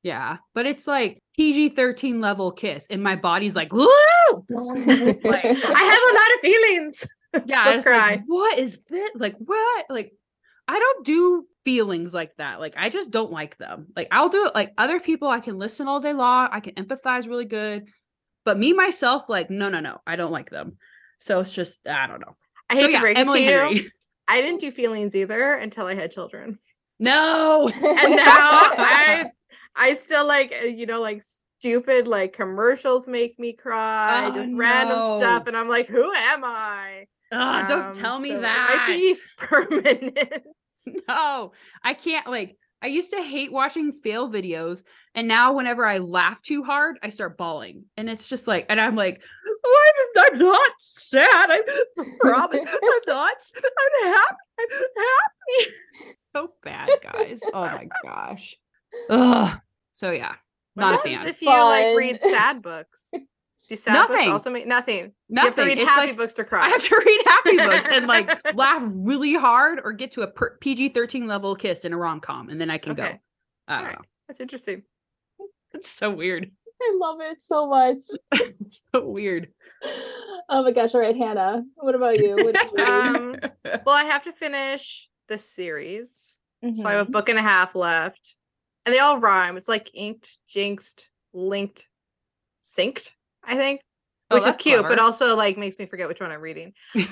[0.04, 0.36] Yeah.
[0.54, 2.86] But it's like PG 13 level kiss.
[2.88, 3.88] And my body's like, woo!
[3.88, 7.04] I have a lot of feelings.
[7.46, 8.22] Yeah Let's it's like, cry.
[8.26, 10.12] what is this like what like
[10.66, 14.46] i don't do feelings like that like i just don't like them like i'll do
[14.46, 17.88] it like other people i can listen all day long i can empathize really good
[18.44, 20.78] but me myself like no no no i don't like them
[21.20, 22.36] so it's just i don't know
[22.70, 23.60] I So, hate yeah, to break Emily it to you.
[23.60, 23.92] Henry.
[24.28, 26.58] I didn't do feelings either until I had children.
[26.98, 29.30] no And now I
[29.76, 31.22] I still like uh, you know like
[31.58, 36.44] stupid like commercials make me cry, Oh, just random stuff and I'm like who am
[36.44, 37.06] I?
[37.32, 40.44] Ugh, don't Um, tell me so it that might be permanent.
[41.08, 41.50] no
[41.82, 44.84] i can't like i used to hate watching fail videos
[45.16, 48.80] and now whenever i laugh too hard i start bawling and it's just like and
[48.80, 49.20] i'm like
[49.66, 51.50] oh, I'm, I'm not sad.
[51.50, 51.62] I'm
[52.20, 55.70] probably i'm not I'm happy i'm happy.
[56.32, 57.40] So bad guys.
[57.52, 58.56] Oh my gosh.
[59.10, 59.58] Ugh.
[59.90, 60.36] so yeah
[60.76, 61.26] not a fan.
[61.26, 63.10] if you like read sad books?
[63.68, 64.32] Do sad books Nothing.
[64.32, 65.12] also make nothing?
[65.28, 66.64] You have to read it's happy like books to cry.
[66.66, 70.26] I have to read happy books and like laugh really hard or get to a
[70.26, 73.02] per- PG 13 level kiss in a rom com and then I can go.
[73.02, 73.20] Okay.
[73.68, 73.98] I don't Alright.
[73.98, 74.04] know.
[74.26, 74.84] That's interesting.
[75.74, 76.50] It's so weird.
[76.80, 77.98] I love it so much.
[78.60, 79.48] It's so weird.
[80.48, 80.94] Oh my gosh!
[80.94, 81.64] All right, Hanna.
[81.74, 82.36] What about you?
[82.36, 82.84] What you?
[82.84, 83.36] Um,
[83.84, 86.38] well, I have to finish this series.
[86.72, 88.34] So I have a book and a half left.
[88.86, 89.56] And they all rhyme.
[89.56, 91.86] It's like inked, jinxed, linked,
[92.64, 93.10] synced,
[93.48, 93.80] I think.
[94.30, 96.74] Oh, Which is that's cute, but also like makes me forget which one I'm reading.
[96.94, 97.06] Um,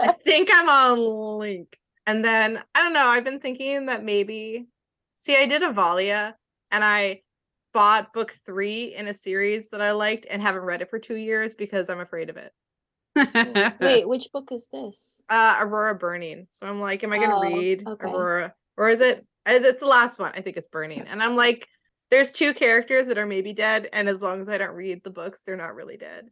[0.00, 1.78] I think I'm on Link.
[2.06, 3.06] And then I don't know.
[3.06, 4.66] I've been thinking that maybe
[5.16, 6.34] see, I did a Valia
[6.70, 7.22] and I
[7.74, 11.16] bought book three in a series that I liked and haven't read it for two
[11.16, 12.52] years because I'm afraid of it.
[13.80, 15.20] Wait, which book is this?
[15.28, 16.46] Uh Aurora Burning.
[16.50, 18.06] So I'm like, am I gonna Oh, read okay.
[18.06, 18.54] Aurora?
[18.76, 20.32] Or is it it's the last one?
[20.34, 21.02] I think it's Burning.
[21.02, 21.68] And I'm like,
[22.10, 25.10] there's two characters that are maybe dead, and as long as I don't read the
[25.10, 26.28] books, they're not really dead.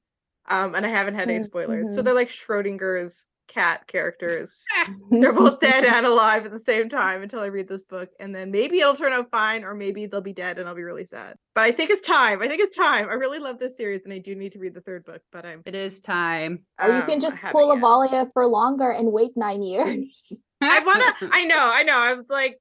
[0.46, 1.94] Um, and I haven't had any Mm, spoilers.
[1.94, 2.04] So mhm.
[2.04, 4.64] they're like Schrodinger's cat characters.
[5.10, 8.34] they're both dead and alive at the same time until I read this book, and
[8.34, 11.04] then maybe it'll turn out fine, or maybe they'll be dead and I'll be really
[11.04, 11.36] sad.
[11.54, 12.42] But I think it's time.
[12.42, 13.08] I think it's time.
[13.08, 15.22] I really love this series, and I do need to read the third book.
[15.32, 15.62] But I'm.
[15.64, 16.64] it is time.
[16.80, 17.82] Or you um, can just pull a yet.
[17.82, 20.38] Valia for longer and wait nine years.
[20.60, 21.30] I wanna.
[21.32, 21.70] I know.
[21.74, 21.98] I know.
[21.98, 22.58] I was like,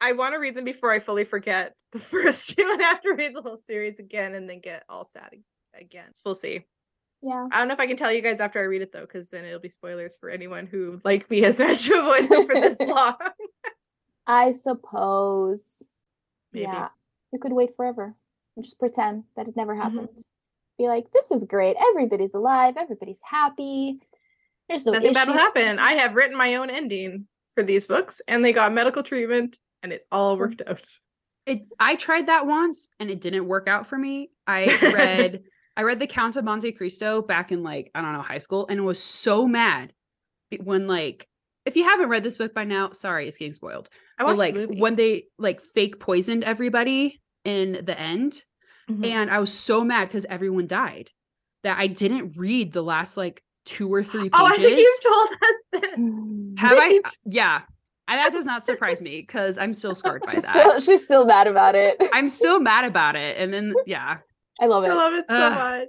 [0.00, 3.12] I want to read them before I fully forget the first two, and have to
[3.12, 5.30] read the whole series again, and then get all sad
[5.78, 6.14] again.
[6.14, 6.64] So we'll see.
[7.22, 7.46] yeah.
[7.50, 9.28] I don't know if I can tell you guys after I read it though, because
[9.30, 12.54] then it'll be spoilers for anyone who, like me, has managed to avoid them for
[12.60, 13.14] this long.
[14.26, 15.82] I suppose.
[16.52, 16.64] Maybe.
[16.64, 16.88] Yeah.
[17.32, 18.14] You could wait forever
[18.56, 19.82] and just pretend that it never Mhm.
[19.82, 20.24] happened.
[20.78, 21.76] Be like, this is great.
[21.90, 22.74] Everybody's alive.
[22.76, 24.00] Everybody's happy.
[24.68, 25.78] There's no Nothing bad will happen.
[25.78, 29.92] I have written my own ending for these books, and they got medical treatment, and
[29.92, 30.82] it all worked out.
[31.46, 34.30] it I tried that once and it didn't work out for me.
[34.46, 34.64] I
[34.94, 35.42] read
[35.76, 38.66] I read The Count of Monte Cristo back in like I don't know high school
[38.68, 39.92] and was so mad
[40.62, 41.26] when like
[41.66, 43.88] if you haven't read this book by now, sorry, it's getting spoiled.
[44.18, 44.80] I But watched like the movie.
[44.80, 48.42] when they like fake poisoned everybody in the end
[48.90, 49.06] Mhm.
[49.06, 51.10] and I was so mad because everyone died
[51.62, 54.40] that I didn't read the last like two or three pages.
[54.40, 56.60] oh, I think you've told us this.
[56.62, 57.00] Have I?
[57.24, 57.62] Yeah.
[58.10, 60.42] And that does not surprise me because I'm still scarred by that.
[60.52, 61.96] So, she's still mad about it.
[62.12, 63.36] I'm still mad about it.
[63.38, 64.18] And then yeah.
[64.60, 64.90] I love it.
[64.90, 65.54] I love it so Ugh.
[65.54, 65.88] much.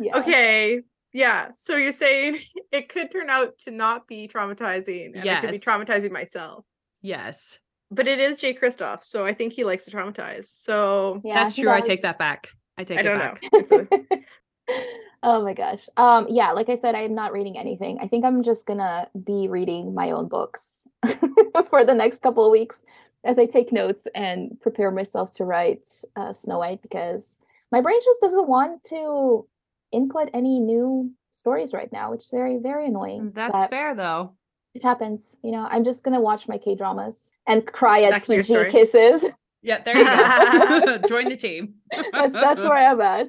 [0.00, 0.18] Yeah.
[0.18, 0.80] Okay.
[1.12, 1.50] Yeah.
[1.54, 2.38] So you're saying
[2.72, 5.12] it could turn out to not be traumatizing.
[5.14, 6.64] And I could be traumatizing myself.
[7.00, 7.58] Yes.
[7.92, 10.46] But it is Jay Kristoff, so I think he likes to traumatize.
[10.46, 11.70] So Yeah, That's he true.
[11.72, 12.48] I take that back.
[12.78, 13.34] I take I it don't know.
[13.34, 13.42] back.
[13.52, 14.72] It's a-
[15.22, 15.88] oh my gosh.
[15.96, 17.98] Um yeah, like I said, I am not reading anything.
[18.00, 20.86] I think I'm just gonna be reading my own books
[21.70, 22.84] for the next couple of weeks
[23.24, 27.38] as I take notes and prepare myself to write uh, Snow White because
[27.70, 29.46] my brain just doesn't want to
[29.92, 33.32] input any new stories right now, which is very, very annoying.
[33.34, 34.32] That's fair though.
[34.74, 35.36] It happens.
[35.44, 39.26] You know, I'm just gonna watch my K dramas and cry at Back PG kisses.
[39.64, 40.98] Yeah, there you go.
[41.08, 41.74] Join the team.
[42.10, 43.28] that's that's where I'm at.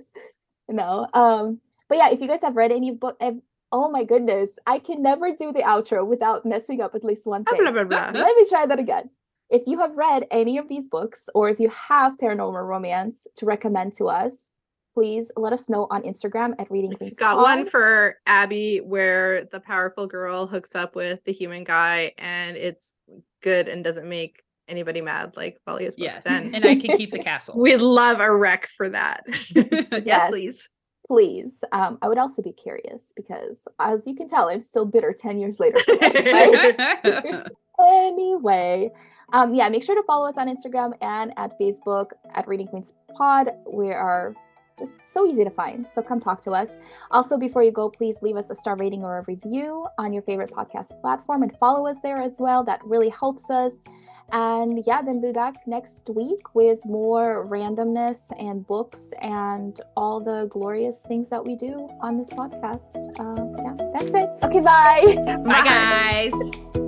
[0.67, 1.07] No.
[1.13, 1.61] Um,
[1.93, 3.41] but yeah, if you guys have read any book, ev-
[3.71, 7.43] oh my goodness, I can never do the outro without messing up at least one
[7.43, 7.61] blah, thing.
[7.61, 8.19] blah, blah, blah.
[8.19, 9.11] Let me try that again.
[9.51, 13.45] If you have read any of these books, or if you have paranormal romance to
[13.45, 14.49] recommend to us,
[14.95, 17.19] please let us know on Instagram at Reading Queens.
[17.19, 22.57] Got one for Abby where the powerful girl hooks up with the human guy and
[22.57, 22.95] it's
[23.43, 26.05] good and doesn't make anybody mad like Valia's book.
[26.05, 26.23] Yes.
[26.23, 27.59] Then And I can keep the castle.
[27.59, 29.23] we'd love a rec for that.
[29.27, 30.29] yes, Yes.
[30.29, 30.69] please.
[31.05, 31.63] Please.
[31.71, 35.39] Um, I would also be curious because, as you can tell, I'm still bitter ten
[35.39, 35.79] years later.
[37.79, 38.91] anyway
[39.33, 42.93] um yeah make sure to follow us on instagram and at facebook at reading queens
[43.15, 44.33] pod we are
[44.77, 46.79] just so easy to find so come talk to us
[47.11, 50.21] also before you go please leave us a star rating or a review on your
[50.21, 53.83] favorite podcast platform and follow us there as well that really helps us
[54.32, 60.47] and yeah then be back next week with more randomness and books and all the
[60.49, 63.01] glorious things that we do on this podcast.
[63.19, 64.30] Uh, yeah that's it.
[64.43, 65.15] Okay bye.
[65.45, 66.82] Bye, guys.